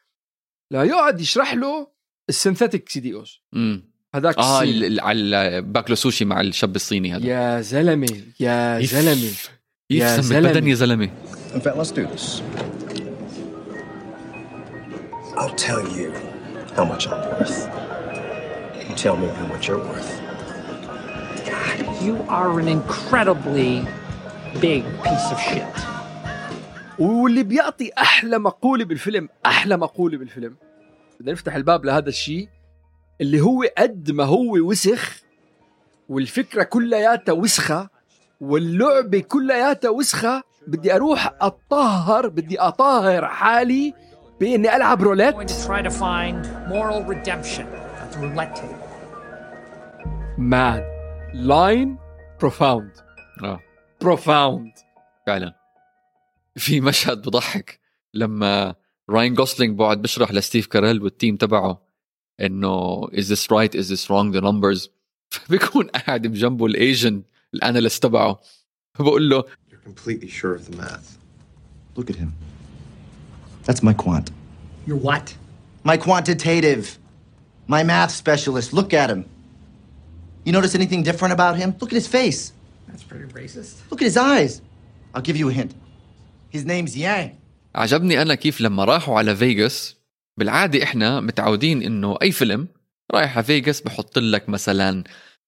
لا 0.73 0.85
يقعد 0.85 1.21
يشرح 1.21 1.55
له 1.55 1.93
ال 2.29 2.35
synthetic 2.35 2.89
CDOs. 2.89 3.43
امم 3.55 3.91
هذاك 4.15 4.39
آه 4.39 4.65
عم 4.99 5.63
باكلوا 5.63 5.97
سوشي 5.97 6.25
مع 6.25 6.41
الشاب 6.41 6.77
الصيني 6.77 7.13
هذا. 7.13 7.27
يا 7.27 7.61
زلمة 7.61 8.23
يا 8.41 8.81
زلمة 8.81 9.33
يا. 9.91 10.21
بالبدن 10.21 10.67
يا 10.67 10.75
زلمة. 10.75 11.11
In 11.55 11.61
fact, 11.61 11.77
let's 11.77 11.91
do 11.91 12.07
this. 12.07 12.43
I'll 15.37 15.57
tell 15.69 15.83
you 15.99 16.13
how 16.77 16.85
much 16.85 17.09
I'm 17.09 17.23
worth. 17.31 17.90
You 18.91 18.97
tell 18.97 19.17
me 19.17 19.29
how 19.29 19.47
much 19.47 19.69
you're 19.69 19.79
worth. 19.79 20.11
You 22.03 22.17
are 22.29 22.59
an 22.59 22.67
incredibly 22.67 23.87
big 24.61 24.83
piece 25.05 25.31
of 25.35 25.39
shit. 25.41 25.75
واللي 26.99 27.43
بيعطي 27.43 27.91
أحلى 27.99 28.39
مقولة 28.39 28.85
بالفيلم 28.85 29.29
أحلى 29.47 29.77
مقولة 29.77 30.19
بالفيلم 30.19 30.57
بدنا 31.21 31.33
نفتح 31.33 31.55
الباب 31.55 31.85
لهذا 31.85 32.09
الشيء 32.09 32.49
اللي 33.21 33.41
هو 33.41 33.65
قد 33.79 34.11
ما 34.11 34.25
هو 34.25 34.57
وسخ 34.59 35.23
والفكرة 36.09 36.63
كلياتها 36.63 37.33
وسخة 37.33 37.89
واللعبة 38.41 39.21
كلياتها 39.21 39.89
وسخة 39.91 40.43
بدي 40.67 40.95
أروح 40.95 41.35
أطهر 41.41 42.29
بدي 42.29 42.61
أطهر 42.61 43.27
حالي 43.27 43.95
بإني 44.41 44.77
ألعب 44.77 45.03
روليت 45.03 45.35
going 48.10 48.30
to 48.30 48.36
try 48.36 48.46
to 48.46 48.56
find 48.56 48.56
moral 48.56 48.56
redemption 48.56 48.56
at 48.56 48.56
the 48.56 48.56
roulette 48.56 48.56
table. 48.56 48.86
مان 50.38 50.84
لاين 51.34 51.98
بروفاوند 52.40 52.92
اه 53.44 53.60
بروفاوند 54.02 54.72
فعلا 55.28 55.56
في 56.56 56.82
مشهد 56.82 57.22
بضحك 57.22 57.80
لما 58.14 58.76
راين 59.10 59.34
جوسلينج 59.34 59.78
بقعد 59.78 60.02
بشرح 60.02 60.32
لستيف 60.32 60.68
كاريل 60.68 61.02
والتيم 61.04 61.38
تبعه 61.38 61.82
انه 62.42 63.08
is 63.08 63.24
this 63.24 63.46
right 63.52 63.76
is 63.76 63.90
this 63.90 64.10
wrong 64.10 64.32
the 64.38 64.42
numbers 64.42 64.90
فبيكون 65.30 65.88
قاعد 65.88 66.28
بجنبه 66.28 66.66
الايجن 66.66 67.24
الاناليست 67.54 68.04
تبعه 68.04 68.40
بقول 69.00 69.30
له 69.30 69.44
You're 69.44 69.90
completely 69.90 70.30
sure 70.30 70.56
of 70.56 70.72
the 70.72 70.78
math. 70.78 71.18
Look 71.98 72.10
at 72.10 72.16
him. 72.16 72.32
That's 73.66 73.82
my 73.84 73.94
quant. 73.94 74.32
You're 74.88 75.04
what? 75.10 75.36
My 75.84 75.98
quantitative. 75.98 76.86
My 77.75 77.83
math 77.93 78.13
specialist. 78.23 78.69
Look 78.79 78.91
at 79.03 79.09
him. 79.13 79.23
You 80.45 80.53
notice 80.59 80.75
anything 80.81 81.03
different 81.09 81.33
about 81.39 81.55
him? 81.61 81.69
Look 81.81 81.91
at 81.93 81.99
his 82.03 82.11
face. 82.19 82.41
That's 82.89 83.05
pretty 83.11 83.27
racist. 83.41 83.75
Look 83.91 84.01
at 84.03 84.09
his 84.11 84.19
eyes. 84.33 84.53
I'll 85.15 85.27
give 85.29 85.37
you 85.41 85.49
a 85.53 85.55
hint. 85.61 85.73
His 86.57 86.65
name's 86.73 86.97
Yang. 86.97 87.31
عجبني 87.75 88.23
أنا 88.23 88.35
كيف 88.35 88.61
لما 88.61 88.85
راحوا 88.85 89.19
على 89.19 89.37
فيغاس 89.37 89.97
بالعادة 90.39 90.83
إحنا 90.83 91.21
متعودين 91.21 91.83
إنه 91.83 92.19
أي 92.23 92.33
فيلم 92.33 92.69
رايح 93.15 93.37
على 93.37 93.45
فيغاس 93.45 93.81
بحط 93.81 94.19
لك 94.19 94.49
مثلا 94.49 95.05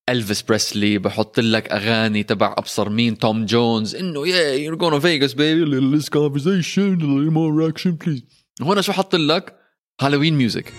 الفيس 0.09 0.43
بريسلي 0.43 0.99
بحط 0.99 1.41
لك 1.41 1.73
أغاني 1.73 2.23
تبع 2.23 2.55
أبصر 2.59 2.89
مين 2.89 3.19
توم 3.19 3.47
جونز 3.47 3.95
إنه 3.95 4.29
yeah 4.29 4.55
you're 4.55 4.75
gonna 4.75 4.99
Vegas 4.99 5.35
baby 5.35 5.81
less 5.81 6.09
conversation 6.09 6.99
more 7.07 7.69
action 7.69 7.91
please 7.91 8.25
هون 8.63 8.83
شو 8.83 8.93
حط 8.93 9.15
لك 9.15 9.57
هالوين 10.01 10.35
music 10.35 10.73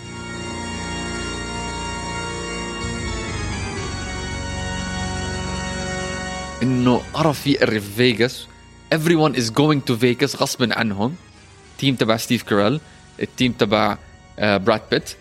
إنه 6.64 7.02
قرف 7.14 7.48
يقرف 7.48 7.96
فيغاس. 7.96 8.48
Everyone 8.96 9.36
is 9.36 9.50
going 9.50 9.82
to 9.90 9.94
Vegas 9.96 10.36
غصبا 10.42 10.76
عنهم. 10.80 11.16
team 11.78 11.96
تبع 11.96 12.18
ستيف 12.18 12.44
كاريل 12.44 12.80
ال 13.22 13.28
team 13.28 13.52
تبع 13.52 13.98
آه، 14.40 14.58
براد 14.58 14.82
بيت 14.92 15.16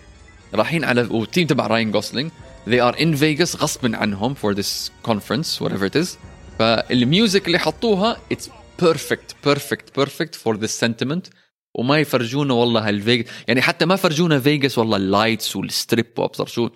رايحين 0.55 0.85
على 0.85 1.03
وال 1.03 1.18
team 1.18 1.47
تبع 1.47 1.67
راين 1.67 1.91
جوسلينج 1.91 2.31
they 2.67 2.81
are 2.81 2.97
in 2.97 3.17
Vegas 3.17 3.57
غصبا 3.57 3.97
عنهم 3.97 4.35
for 4.35 4.55
this 4.55 4.91
conference 5.11 5.61
whatever 5.61 5.87
it 5.87 6.03
is. 6.05 6.09
فال 6.59 6.84
music 6.84 7.47
اللي 7.47 7.59
حطوها 7.59 8.17
it's 8.35 8.47
perfect 8.83 9.49
perfect 9.49 10.01
perfect 10.01 10.35
for 10.45 10.57
this 10.57 10.81
sentiment. 10.85 11.31
وما 11.75 11.99
يفرجونا 11.99 12.55
والله 12.55 12.89
هالفيجاس 12.89 13.27
يعني 13.49 13.63
حتى 13.63 13.85
ما 13.85 13.97
فرجونا 13.97 14.41
فيجاس 14.41 14.79
والله 14.79 14.97
ال 14.97 15.06
lights 15.06 15.57
وال 15.57 15.71
strip 15.71 16.07
وأبصر 16.17 16.47
شو. 16.47 16.69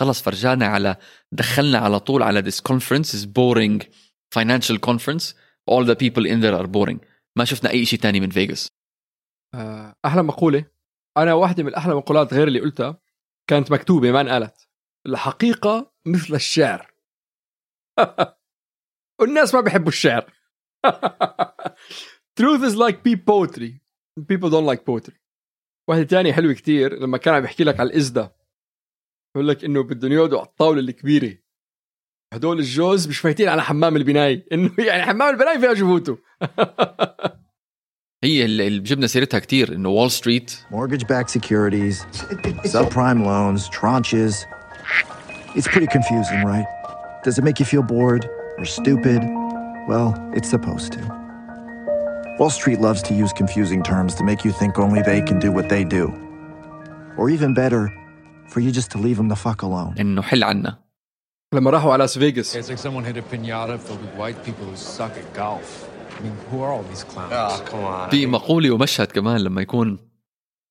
خلص 0.00 0.22
فرجانا 0.22 0.66
على 0.66 0.96
دخلنا 1.32 1.78
على 1.78 2.00
طول 2.00 2.22
على 2.22 2.42
this 2.42 2.72
conference. 2.72 3.14
Is 3.14 3.26
boring. 3.26 3.82
Financial 4.38 4.78
conference 4.78 5.34
all 5.70 5.84
the 5.84 5.96
people 5.96 6.24
in 6.26 6.40
there 6.40 6.54
are 6.54 6.66
boring. 6.66 6.98
ما 7.36 7.44
شفنا 7.44 7.70
أي 7.70 7.84
شيء 7.84 7.98
تاني 7.98 8.20
من 8.20 8.30
فيجاس 8.30 8.68
آه، 9.54 9.94
أحلى 10.04 10.22
مقولة. 10.22 10.64
أنا 11.16 11.34
واحدة 11.34 11.62
من 11.62 11.74
أحلى 11.74 11.94
مقولات 11.94 12.34
غير 12.34 12.48
اللي 12.48 12.60
قلتها. 12.60 13.00
كانت 13.50 13.72
مكتوبة 13.72 14.12
ما 14.12 14.20
انقالت. 14.20 14.68
الحقيقة 15.06 15.92
مثل 16.06 16.34
الشعر. 16.34 16.94
والناس 19.20 19.54
ما 19.54 19.60
بيحبوا 19.60 19.88
الشعر. 19.88 20.32
Truth 22.40 22.62
is 22.62 22.76
like 22.76 23.02
be 23.02 23.16
poetry. 23.16 23.80
People 24.28 24.50
don't 24.50 24.66
like 24.66 24.84
poetry. 24.84 25.18
واحدة 25.88 26.04
تانية 26.04 26.32
حلوة 26.32 26.52
كتير 26.52 26.98
لما 26.98 27.18
كان 27.18 27.34
عم 27.34 27.44
يحكي 27.44 27.64
لك 27.64 27.80
على 27.80 27.90
الإزدة. 27.90 28.36
بقول 29.34 29.48
لك 29.48 29.64
إنه 29.64 29.82
بدهم 29.82 30.12
يقعدوا 30.12 30.38
على 30.38 30.46
الطاولة 30.46 30.80
الكبيرة. 30.80 31.38
هدول 32.32 32.58
الجوز 32.58 33.08
مش 33.08 33.18
فايتين 33.18 33.48
على 33.48 33.62
حمام 33.62 33.96
البناية 33.96 34.46
إنه 34.52 34.70
يعني 34.78 35.02
حمام 35.02 35.34
البناية 35.34 35.58
فيها 35.58 35.72
جبوته 35.72 36.18
هي 38.24 38.44
اللي 38.44 38.66
اللي 38.66 38.78
جبنا 38.80 39.06
سيرتها 39.06 39.38
كتير 39.38 39.74
انه 39.74 39.88
وول 39.88 40.10
ستريت 40.10 40.50
Mortgage 40.72 41.04
backed 41.04 41.30
securities, 41.30 41.96
subprime 42.64 43.20
loans, 43.24 43.68
tranches. 43.68 44.34
It's 45.56 45.68
pretty 45.74 45.90
confusing, 45.96 46.40
right? 46.52 46.66
Does 47.24 47.38
it 47.38 47.44
make 47.48 47.58
you 47.60 47.66
feel 47.72 47.84
bored 47.94 48.22
or 48.58 48.64
stupid? 48.64 49.20
Well, 49.90 50.08
it's 50.36 50.50
supposed 50.56 50.90
to. 50.96 51.02
Wall 52.38 52.52
Street 52.60 52.80
loves 52.88 53.02
to 53.08 53.12
use 53.22 53.32
confusing 53.42 53.80
terms 53.92 54.12
to 54.18 54.22
make 54.30 54.40
you 54.46 54.52
think 54.60 54.72
only 54.86 55.00
they 55.10 55.20
can 55.28 55.38
do 55.46 55.50
what 55.58 55.66
they 55.72 55.84
do. 55.98 56.04
Or 57.18 57.24
even 57.36 57.50
better, 57.62 57.82
for 58.52 58.60
you 58.64 58.70
just 58.78 58.90
to 58.92 58.98
leave 59.06 59.16
them 59.20 59.28
the 59.28 59.40
fuck 59.46 59.62
alone. 59.62 59.94
انه 60.00 60.22
حل 60.22 60.44
عنا 60.44 60.81
لما 61.52 61.70
راحوا 61.70 61.92
على 61.92 62.00
لاس 62.00 62.18
فيغاس 62.18 62.56
It's 62.56 62.70
like 62.70 62.78
someone 62.78 63.04
hit 63.04 63.16
a 63.16 63.22
pinata 63.34 63.78
filled 63.78 64.00
with 64.04 64.14
white 64.18 64.44
people 64.46 64.64
who 64.70 64.76
suck 64.76 65.12
at 65.22 65.36
golf. 65.36 65.68
I 66.18 66.22
mean, 66.24 66.36
who 66.50 66.62
are 66.62 66.72
all 66.72 66.84
these 66.92 67.04
clowns? 67.04 67.32
Oh, 67.32 67.70
come 67.70 67.84
on. 67.84 68.10
في 68.10 68.26
مقولة 68.26 68.70
ومشهد 68.70 69.06
كمان 69.06 69.40
لما 69.40 69.62
يكون 69.62 69.98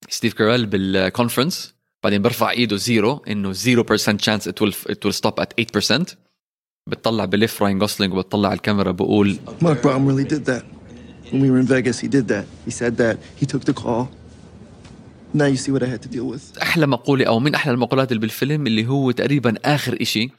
ستيف 0.09 0.33
كاريل 0.33 0.65
بال 0.65 0.83
conference 0.83 1.73
بعدين 2.03 2.21
برفع 2.21 2.51
ايده 2.51 2.75
zero 2.75 3.23
انه 3.27 3.53
0% 3.53 3.55
chance 3.97 4.47
it 4.47 4.63
will 4.63 4.73
it 4.89 5.05
will 5.05 5.13
stop 5.21 5.43
at 5.43 5.79
8% 5.79 6.15
بتطلع 6.87 7.25
بلف 7.25 7.63
راين 7.63 7.79
جوسلينج 7.79 8.13
وبتطلع 8.13 8.49
على 8.49 8.57
الكاميرا 8.57 8.91
بقول 8.91 9.37
Mark 9.61 9.81
Baum 9.83 10.07
really 10.07 10.33
did 10.33 10.45
that. 10.45 10.63
When 11.31 11.41
we 11.41 11.49
were 11.51 11.59
in 11.59 11.67
Vegas, 11.75 11.99
he 11.99 12.07
did 12.07 12.27
that. 12.27 12.45
He 12.67 12.71
said 12.71 12.93
that. 12.97 13.17
He 13.41 13.45
took 13.45 13.63
the 13.69 13.73
call. 13.83 14.03
Now 15.33 15.45
you 15.53 15.59
see 15.63 15.71
what 15.75 15.83
I 15.83 15.89
had 15.95 16.01
to 16.01 16.09
deal 16.09 16.27
with. 16.35 16.61
أحلى 16.61 16.87
مقولة 16.87 17.25
أو 17.25 17.39
من 17.39 17.55
أحلى 17.55 17.73
المقولات 17.73 18.11
اللي 18.11 18.21
بالفيلم 18.21 18.67
اللي 18.67 18.87
هو 18.87 19.11
تقريبا 19.11 19.55
اخر 19.65 19.97
اشي 20.01 20.29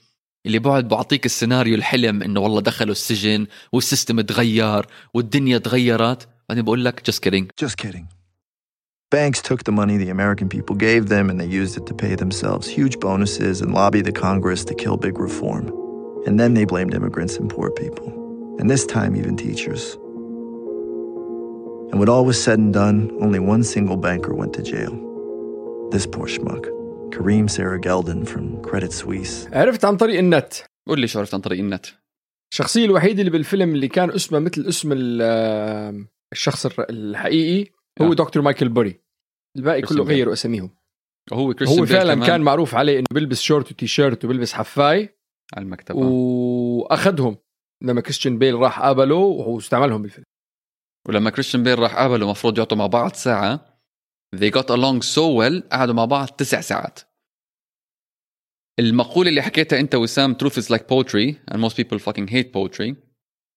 اللي 0.45 0.59
بقعد 0.59 0.87
بعطيك 0.87 1.25
السيناريو 1.25 1.75
الحلم 1.75 2.23
انه 2.23 2.39
والله 2.39 2.61
دخلوا 2.61 2.91
السجن 2.91 3.47
والسيستم 3.71 4.21
تغير 4.21 4.85
والدنيا 5.13 5.57
تغيرت 5.57 6.27
بعدين 6.49 6.63
بقول 6.63 6.85
لك 6.85 7.11
just 7.11 7.19
kidding 7.19 7.65
Just 7.65 7.77
kidding. 7.77 8.07
Banks 9.09 9.41
took 9.41 9.63
the 9.63 9.71
money 9.71 9.95
the 9.97 10.09
American 10.09 10.49
people 10.49 10.75
gave 10.75 11.07
them 11.07 11.29
and 11.29 11.39
they 11.39 11.45
used 11.61 11.77
it 11.77 11.85
to 11.85 11.93
pay 11.93 12.13
themselves 12.15 12.67
huge 12.67 12.99
bonuses 12.99 13.61
and 13.61 13.73
lobby 13.73 14.01
the 14.01 14.11
Congress 14.11 14.65
to 14.65 14.73
kill 14.75 14.97
big 14.97 15.17
reform. 15.17 15.65
And 16.25 16.37
then 16.39 16.55
they 16.55 16.65
blamed 16.65 16.93
immigrants 16.93 17.37
and 17.37 17.49
poor 17.49 17.69
people. 17.71 18.07
And 18.59 18.69
this 18.69 18.85
time, 18.85 19.15
even 19.15 19.37
teachers. 19.37 19.83
And 21.89 21.99
when 21.99 22.09
all 22.09 22.25
was 22.25 22.37
said 22.45 22.59
and 22.59 22.73
done, 22.73 22.99
only 23.21 23.39
one 23.39 23.63
single 23.63 23.95
banker 23.95 24.33
went 24.33 24.53
to 24.55 24.61
jail. 24.61 24.93
This 25.91 26.05
poor 26.05 26.27
schmuck, 26.27 26.63
Kareem 27.12 27.46
Sarah 27.48 27.78
Geldin 27.78 28.24
from 28.26 28.62
Credit 28.62 28.92
Suisse. 28.92 29.48
عرفت 29.52 29.84
عن 29.84 29.96
طريق 29.96 30.18
النت 30.18 30.54
قول 30.88 31.00
لي 31.00 31.06
شو 31.06 31.18
عرفت 31.18 31.34
عن 31.34 31.40
طريق 31.40 31.58
النت 31.58 31.86
الشخصية 32.52 32.84
الوحيدة 32.84 33.20
اللي 33.20 33.30
بالفيلم 33.30 33.74
اللي 33.74 33.88
كان 33.88 34.10
اسمه 34.10 34.38
مثل 34.38 34.66
اسم 34.68 35.18
آه، 35.22 36.04
الشخص 36.32 36.66
الحقيقي 36.80 37.70
هو 38.00 38.12
آه. 38.12 38.14
دكتور 38.14 38.42
مايكل 38.42 38.68
بوري 38.68 39.00
الباقي 39.56 39.82
كله. 39.82 40.04
غيروا 40.04 40.32
أساميهم 40.32 40.70
وهو 41.32 41.54
كريستيان 41.54 41.80
هو 41.80 41.86
فعلا 41.86 42.14
كمان 42.14 42.26
كان 42.26 42.40
معروف 42.40 42.74
عليه 42.74 42.98
إنه 42.98 43.06
بيلبس 43.12 43.40
شورت 43.40 43.72
وتي 43.72 43.86
شيرت 43.86 44.24
وبيلبس 44.24 44.52
حفاي 44.52 45.18
على 45.54 45.64
المكتب 45.64 45.96
آه. 45.96 46.00
وأخذهم 46.04 47.36
لما 47.82 48.00
كريستيان 48.00 48.38
بيل 48.38 48.54
راح 48.54 48.80
قابله 48.80 49.14
واستعملهم 49.16 50.02
بالفيلم 50.02 50.24
ولما 51.08 51.30
كريستيان 51.30 51.62
بيل 51.62 51.78
راح 51.78 51.96
قابله 51.96 52.24
المفروض 52.24 52.58
يعطوا 52.58 52.76
مع 52.78 52.86
بعض 52.86 53.12
ساعة 53.12 53.71
they 54.36 54.50
got 54.50 54.70
along 54.70 55.02
so 55.02 55.26
well 55.40 55.68
قعدوا 55.72 55.94
مع 55.94 56.04
بعض 56.04 56.28
تسع 56.28 56.60
ساعات. 56.60 57.00
المقولة 58.78 59.28
اللي 59.28 59.42
حكيتها 59.42 59.80
أنت 59.80 59.94
وسام 59.94 60.34
truth 60.34 60.56
is 60.56 60.70
like 60.70 60.86
poetry 60.88 61.34
and 61.50 61.60
most 61.60 61.76
people 61.76 61.98
fucking 61.98 62.28
hate 62.28 62.52
poetry. 62.52 62.94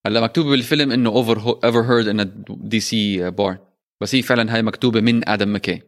هلا 0.06 0.22
مكتوبة 0.22 0.50
بالفيلم 0.50 0.92
إنه 0.92 1.24
overheard 1.24 2.08
in 2.08 2.20
a 2.20 2.26
DC 2.74 2.96
bar. 3.32 3.58
بس 4.02 4.16
هي 4.16 4.22
فعلا 4.22 4.56
هاي 4.56 4.62
مكتوبة 4.62 5.02
من 5.02 5.30
آدم 5.30 5.48
ماكي 5.48 5.82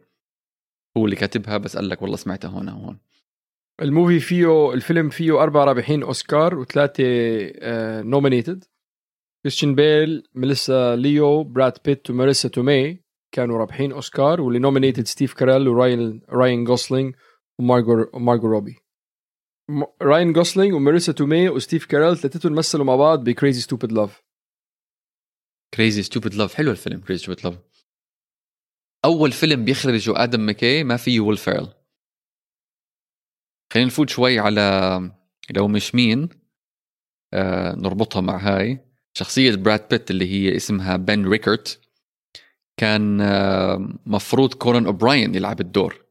هو 0.96 1.04
اللي 1.04 1.16
كاتبها 1.16 1.58
بس 1.58 1.76
قال 1.76 1.88
لك 1.88 2.02
والله 2.02 2.16
سمعتها 2.16 2.48
هون 2.48 2.68
وهون 2.68 2.98
ال 3.82 3.88
movie 3.88 4.20
فيه 4.20 4.72
الفيلم 4.72 5.08
فيه 5.08 5.42
أربع 5.42 5.64
رابحين 5.64 6.02
أوسكار 6.02 6.58
وثلاثة 6.58 7.04
nominated 8.02 8.64
كريستيان 9.42 9.74
بيل 9.74 10.28
ميليسا 10.34 10.96
ليو 10.96 11.44
براد 11.44 11.78
بيت 11.84 12.10
وماريسا 12.10 12.48
تومي. 12.48 13.07
كانوا 13.32 13.58
رابحين 13.58 13.92
أوسكار 13.92 14.40
واللي 14.40 14.58
nominated 14.58 15.06
ستيف 15.06 15.34
كاريل 15.34 15.68
وراين 15.68 16.22
راين 16.28 16.64
جوسلينج 16.64 17.14
ومارجو 17.58 18.10
مارجو 18.14 18.46
روبي. 18.46 18.76
راين 20.02 20.32
جوسلينج 20.32 20.74
وماريسا 20.74 21.12
تومي 21.12 21.48
وستيف 21.48 21.86
كاريل 21.86 22.16
ثلاثتهم 22.16 22.54
مثلوا 22.54 22.84
مع 22.84 22.96
بعض 22.96 23.24
ب 23.24 23.30
Crazy 23.30 23.60
Stupid 23.62 23.92
Love 23.92 24.22
Crazy 25.74 26.02
Stupid 26.02 26.34
Love 26.34 26.54
حلو 26.54 26.70
الفيلم 26.70 27.00
Crazy 27.00 27.24
Stupid 27.24 27.44
Love 27.44 27.58
أول 29.04 29.32
فيلم 29.32 29.64
بيخرجه 29.64 30.22
آدم 30.22 30.40
ماكي 30.40 30.84
ما 30.84 30.96
فيه 30.96 31.20
ويل 31.20 31.36
فيرل 31.36 31.68
خلينا 33.72 33.86
نفوت 33.88 34.08
شوي 34.08 34.38
على 34.38 35.00
لو 35.50 35.68
مش 35.68 35.94
مين 35.94 36.28
آه 37.34 37.74
نربطها 37.74 38.20
مع 38.20 38.36
هاي. 38.36 38.78
شخصية 39.14 39.56
براد 39.56 39.88
بيت 39.88 40.10
اللي 40.10 40.26
هي 40.32 40.56
اسمها 40.56 40.96
بن 40.96 41.28
ريكرت 41.28 41.87
كان 42.78 43.20
آه 43.20 43.88
مفروض 44.06 44.54
كونان 44.54 44.86
أوبراين 44.86 45.34
يلعب 45.34 45.60
الدور. 45.60 46.04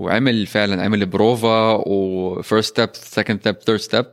وعمل 0.00 0.46
فعلا 0.46 0.82
عمل 0.82 1.06
بروفا 1.06 1.74
و 1.86 2.00
first 2.00 2.72
step 2.72 2.90
second 2.94 3.40
step 3.40 3.54
third 3.56 3.78
step 3.78 4.06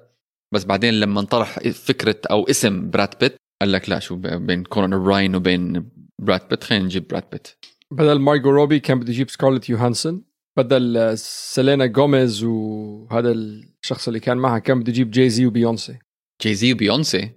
بس 0.53 0.65
بعدين 0.65 0.93
لما 0.93 1.19
انطرح 1.19 1.59
فكرة 1.59 2.21
أو 2.31 2.43
اسم 2.43 2.89
براد 2.89 3.19
بيت 3.19 3.35
قال 3.61 3.71
لك 3.71 3.89
لا 3.89 3.99
شو 3.99 4.15
بين 4.15 4.63
كونان 4.63 4.93
أوبراين 4.93 5.35
وبين 5.35 5.89
براد 6.21 6.47
بيت 6.49 6.63
خلينا 6.63 6.85
نجيب 6.85 7.07
براد 7.07 7.29
بيت. 7.31 7.47
بدل 7.91 8.19
مارجو 8.19 8.49
روبي 8.49 8.79
كان 8.79 8.99
بده 8.99 9.09
يجيب 9.09 9.29
سكارلت 9.29 9.69
يوهانسون 9.69 10.23
بدل 10.57 10.97
آه، 10.97 11.15
سيلينا 11.15 11.85
جوميز 11.85 12.43
وهذا 12.43 13.31
الشخص 13.31 14.07
اللي 14.07 14.19
كان 14.19 14.37
معها 14.37 14.59
كان 14.59 14.79
بده 14.79 14.89
يجيب 14.91 15.11
جاي 15.11 15.29
زي 15.29 15.45
وبيونسي. 15.45 15.99
جاي 16.41 16.53
زي 16.53 16.73
وبيونسي؟ 16.73 17.31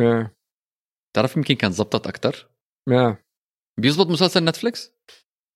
Yeah. 0.00 0.26
تعرف 1.16 1.36
يمكن 1.36 1.54
كان 1.54 1.72
زبطت 1.72 2.06
أكثر. 2.06 2.51
بيزبط 3.80 4.06
مسلسل 4.06 4.44
نتفليكس؟ 4.44 4.92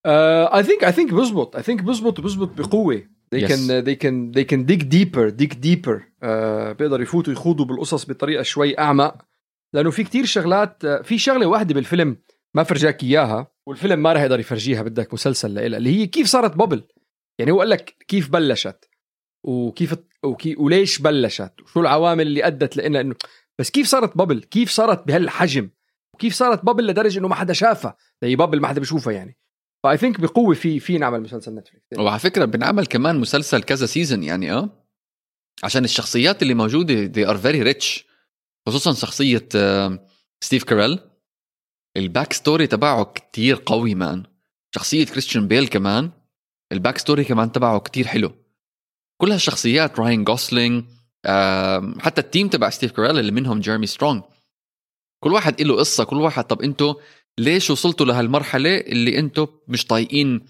Uh, 0.08 0.48
I 0.52 0.62
think 0.62 0.82
I 0.84 0.92
think 0.92 1.14
بزبط 1.14 1.56
I 1.56 1.60
think 1.60 1.82
بزبط 1.82 2.20
بزبط 2.20 2.48
بقوة. 2.48 3.02
They 3.34 3.38
Yes. 3.40 3.48
can 3.50 3.84
they 3.86 3.96
can 3.96 4.32
they 4.36 4.44
can 4.44 4.60
dig 4.70 4.82
deeper 4.94 5.30
dig 5.42 5.52
deeper. 5.54 5.96
Uh, 6.22 6.26
بيقدروا 6.78 7.02
يفوتوا 7.02 7.32
يخوضوا 7.32 7.64
بالقصص 7.64 8.04
بطريقة 8.04 8.42
شوي 8.42 8.78
أعمق. 8.78 9.22
لأنه 9.72 9.90
في 9.90 10.04
كتير 10.04 10.24
شغلات 10.24 10.86
uh, 10.86 11.02
في 11.02 11.18
شغلة 11.18 11.46
واحدة 11.46 11.74
بالفيلم 11.74 12.16
ما 12.54 12.62
فرجاك 12.62 13.02
إياها 13.02 13.52
والفيلم 13.66 14.02
ما 14.02 14.12
راح 14.12 14.22
يقدر 14.22 14.40
يفرجيها 14.40 14.82
بدك 14.82 15.14
مسلسل 15.14 15.54
لإلها 15.54 15.78
اللي 15.78 15.90
هي 16.00 16.06
كيف 16.06 16.26
صارت 16.26 16.56
بابل. 16.56 16.82
يعني 17.38 17.50
هو 17.52 17.58
قال 17.60 17.68
لك 17.70 18.04
كيف 18.08 18.30
بلشت 18.30 18.88
وكيف 19.44 19.94
وكي 20.24 20.56
وليش 20.58 20.98
بلشت 20.98 21.52
وشو 21.62 21.80
العوامل 21.80 22.26
اللي 22.26 22.46
أدت 22.46 22.76
لإنها 22.76 23.00
إنه 23.00 23.14
بس 23.58 23.70
كيف 23.70 23.86
صارت 23.86 24.16
bubble؟ 24.16 24.40
كيف 24.42 24.70
صارت 24.70 25.06
بهالحجم؟ 25.06 25.70
وكيف 26.16 26.34
صارت 26.34 26.64
bubble 26.64 26.86
لدرجة 26.86 27.18
إنه 27.18 27.28
ما 27.28 27.34
حدا 27.34 27.52
شافها. 27.52 27.96
زي 28.22 28.36
bubble 28.36 28.60
ما 28.60 28.68
حدا 28.68 28.80
بيشوفها 28.80 29.12
يعني. 29.12 29.36
ف 29.84 29.96
I 29.96 30.00
think 30.00 30.20
بقوة 30.20 30.54
في 30.54 30.80
في 30.80 30.98
نعمل 30.98 31.20
مسلسل 31.20 31.54
نتفلكس 31.54 31.98
وعلى 31.98 32.18
فكرة 32.18 32.44
بنعمل 32.44 32.86
كمان 32.86 33.18
مسلسل 33.18 33.62
كذا 33.62 33.86
season 33.86 34.22
يعني 34.22 34.52
آه. 34.52 34.86
عشان 35.64 35.84
الشخصيات 35.84 36.42
اللي 36.42 36.54
موجودة 36.54 37.06
they 37.06 37.28
are 37.28 37.40
very 37.40 37.74
rich. 37.74 38.04
خصوصا 38.68 38.92
شخصية 38.92 39.48
ستيف 40.40 40.64
كاريل 40.64 40.98
ال 41.96 42.03
back 42.03 42.32
story 42.32 42.66
تبعه 42.66 43.04
كتير 43.04 43.62
قوي 43.66 43.94
man 43.94 44.22
شخصية 44.74 45.04
كريستيان 45.04 45.48
بيل 45.48 45.68
كمان. 45.68 46.10
ال 46.72 46.77
back 46.77 46.98
story 46.98 47.24
كمان 47.24 47.52
تبعه 47.52 47.80
كتير 47.80 48.06
حلو. 48.06 48.32
كل 49.20 49.32
هالشخصيات 49.32 50.00
راين 50.00 50.24
جوسلينج 50.24 50.84
حتى 52.00 52.20
ال 52.20 52.26
team 52.26 52.48
تبع 52.48 52.70
ستيف 52.70 52.92
كاريل 52.92 53.18
اللي 53.18 53.32
منهم 53.32 53.60
جيرمي 53.60 53.86
سترونج 53.86 54.22
كل 55.26 55.32
واحد 55.32 55.62
له 55.62 55.76
قصة 55.76 56.04
كل 56.04 56.16
واحد 56.16 56.44
طب 56.44 56.62
أنتوا 56.62 56.94
ليش 57.38 57.70
وصلتوا 57.70 58.06
لهالمرحلة 58.06 58.76
اللي 58.76 59.18
أنتوا 59.18 59.46
مش 59.68 59.86
طايقين 59.86 60.46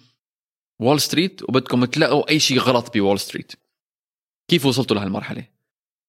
وول 0.79 1.01
ستريت 1.01 1.43
وبدكم 1.43 1.85
تلاقوا 1.85 2.31
أي 2.31 2.39
شيء 2.39 2.59
غلط 2.59 2.95
بوول 2.95 3.21
ستريت 3.21 3.53
كيف 4.49 4.67
وصلتوا 4.67 4.97
لهالمرحلة؟ 4.97 5.45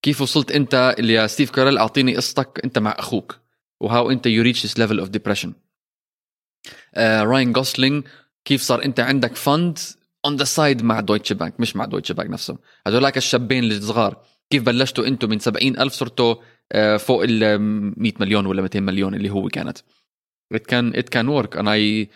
كيف 0.02 0.20
وصلت 0.20 0.52
أنت 0.52 0.94
اللي 0.98 1.12
يا 1.12 1.26
ستيف 1.26 1.50
كاريل 1.50 1.78
أعطيني 1.78 2.16
قصتك 2.16 2.60
أنت 2.64 2.78
مع 2.78 2.96
أخوك؟ 2.98 3.38
و 3.80 3.88
how 3.88 4.10
أنت 4.10 4.26
you 4.26 4.42
reach 4.42 4.66
this 4.66 4.78
level 4.78 4.98
of 4.98 5.08
depression 5.08 5.52
راين 6.98 7.52
جوسلينج 7.52 8.04
كيف 8.44 8.62
صار 8.62 8.84
أنت 8.84 9.00
عندك 9.00 9.36
fund 9.36 9.78
on 10.24 10.36
the 10.36 10.44
side 10.44 10.82
مع 10.82 11.00
دويتش 11.00 11.32
بانك 11.32 11.60
مش 11.60 11.76
مع 11.76 11.84
دويتش 11.84 12.12
بانك 12.12 12.30
نفسه 12.30 12.58
هذولاك 12.86 13.16
الشابين 13.16 13.64
الصغار. 13.64 14.22
كيف 14.50 14.62
بلشتوا 14.62 15.06
أنتم 15.06 15.30
من 15.30 15.38
70 15.38 15.80
ألف 15.80 15.92
صرتوا 15.92 16.34
فوق 16.98 17.22
ال 17.22 17.60
100 17.60 18.12
مليون 18.20 18.46
ولا 18.46 18.62
200 18.62 18.80
مليون 18.80 19.14
اللي 19.14 19.30
هو 19.30 19.48
كانت. 19.48 19.78
It 20.54 20.60
can 20.72 20.94
it 20.98 21.08
can 21.10 21.26
work. 21.28 21.58
And 21.58 21.68
I 21.68 22.08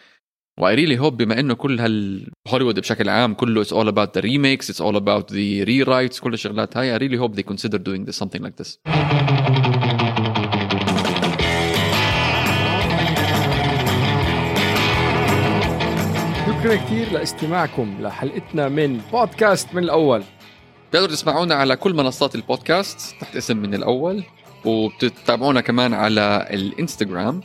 و 0.61 0.75
I 0.75 0.78
really 0.78 0.99
hope 0.99 1.17
بما 1.17 1.41
إنه 1.41 1.55
كل 1.55 1.81
هالهوليوود 1.81 2.81
بشكل 2.81 3.09
عام 3.09 3.35
كله 3.35 3.65
it's 3.65 3.69
all 3.69 3.89
about 3.89 4.13
the 4.19 4.23
remakes 4.23 4.69
it's 4.69 4.81
all 4.81 4.97
about 4.97 5.33
the 5.35 5.65
rewrites 5.65 6.21
كل 6.21 6.35
الشغلات 6.35 6.77
هاي 6.77 6.99
I 6.99 7.01
really 7.03 7.17
hope 7.17 7.37
they 7.37 7.43
consider 7.43 7.79
doing 7.79 8.05
this 8.05 8.17
something 8.17 8.43
like 8.43 8.57
this. 8.63 8.79
شكرا 16.47 16.77
كثير 16.77 17.13
لاستماعكم 17.13 17.97
لحلقتنا 18.01 18.69
من 18.69 19.01
بودكاست 19.13 19.75
من 19.75 19.83
الأول. 19.83 20.25
تقدروا 20.93 21.11
تسمعونا 21.11 21.55
على 21.55 21.77
كل 21.77 21.95
منصات 21.95 22.35
البودكاست 22.35 23.21
تحت 23.21 23.37
اسم 23.37 23.57
من 23.57 23.75
الأول. 23.75 24.25
وبتتابعونا 24.65 25.61
كمان 25.61 25.95
على 25.95 26.49
الإنستغرام 26.51 27.41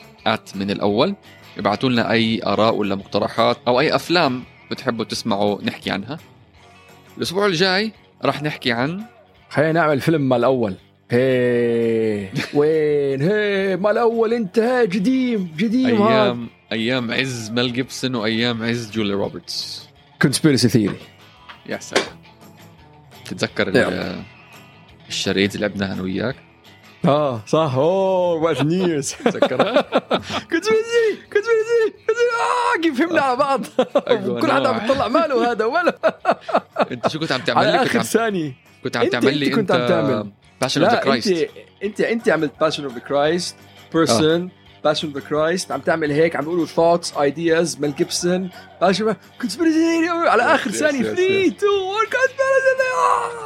من 0.55 0.71
الأول. 0.71 1.15
ابعتوا 1.57 1.89
لنا 1.89 2.11
أي 2.11 2.41
آراء 2.45 2.75
ولا 2.75 2.95
مقترحات 2.95 3.57
أو 3.67 3.79
أي 3.79 3.95
أفلام 3.95 4.43
بتحبوا 4.71 5.05
تسمعوا 5.05 5.63
نحكي 5.63 5.91
عنها. 5.91 6.19
الأسبوع 7.17 7.45
الجاي 7.45 7.91
راح 8.25 8.43
نحكي 8.43 8.71
عن 8.71 9.01
خلينا 9.49 9.71
نعمل 9.71 10.01
فيلم 10.01 10.29
مال 10.29 10.37
الأول. 10.37 10.75
هي 11.11 12.29
وين؟ 12.53 13.21
هي 13.21 13.77
مال 13.77 13.91
الأول 13.91 14.33
أنت 14.33 14.59
هي 14.59 14.85
قديم 14.85 15.51
قديم 15.53 16.07
أيام 16.07 16.47
أيام 16.71 17.11
عز 17.11 17.51
ميل 17.51 17.73
جيبسون 17.73 18.15
وأيام 18.15 18.63
عز 18.63 18.91
جولي 18.91 19.13
روبرتس. 19.13 19.87
كونسبيرسي 20.21 20.69
ثيري 20.69 20.97
يا 21.69 21.77
سلام. 21.77 22.05
تتذكر 23.25 23.67
يلا. 23.69 23.87
ال- 23.87 24.23
الشريدز 25.09 25.55
اللي 25.55 25.67
لعبناها 25.67 25.93
أنا 25.93 26.01
وياك؟ 26.01 26.35
آه. 27.07 27.41
صح. 27.47 27.73
أوه 27.75 28.33
وات 28.33 28.61
نيوز 28.63 29.11
تذكرها؟ 29.25 29.81
كونسبيرسي 30.51 31.15
كونسبيرسي 31.33 31.93
آه 32.39 32.81
كيف 32.81 32.99
فهمنا 32.99 33.21
على 33.21 33.35
بعض. 33.37 33.61
أيوة، 34.09 34.41
كل 34.41 34.51
حدا. 34.51 34.69
عم 34.69 34.85
يطلع 34.85 35.07
ماله 35.07 35.51
هذا 35.51 35.65
ولا 35.65 35.97
أنت 36.91 37.07
شو 37.07 37.19
كنت 37.19 37.31
عم 37.31 37.41
تعمل 37.41 37.59
على 37.59 37.71
لي؟ 37.71 37.77
كنت 37.77 37.87
آخر 37.87 37.99
عم 37.99 38.03
ثانية. 38.05 38.53
كنت 38.83 38.97
عم 38.97 39.07
تعمل 39.07 39.37
لي 39.37 39.45
أنت 39.47 39.55
كنت 39.55 39.71
عم 39.71 39.87
تعمل. 39.87 40.31
باشن 40.61 40.83
اوف 40.83 40.93
ذا 40.93 40.99
كرايست 40.99 41.27
انت 41.31 41.49
انت 41.83 42.01
أنت 42.01 42.29
عملت 42.29 42.51
باشن 42.61 42.83
اوف 42.83 42.93
ذا 42.93 42.99
كرايست 42.99 43.55
بيرسون 43.93 44.49
باشن 44.83 45.07
اوف 45.07 45.17
ذا 45.17 45.23
كرايست 45.29 45.71
عم 45.71 45.79
تعمل 45.81 46.11
هيك 46.11 46.35
عم 46.35 46.43
بيقولوا 46.43 46.65
ثوتس 46.65 47.13
ايدياز 47.17 47.79
ميل 47.79 47.95
جيبسون 47.95 48.49
باشن 48.81 49.15
كونسبيرسي 49.41 50.09
على 50.09 50.43
آخر 50.43 50.71
ثانية. 50.71 51.01
yes, 51.01 51.05
3 51.05 51.47
2 51.47 51.71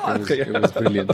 1 0.04 0.74
بريليانت 0.76 1.12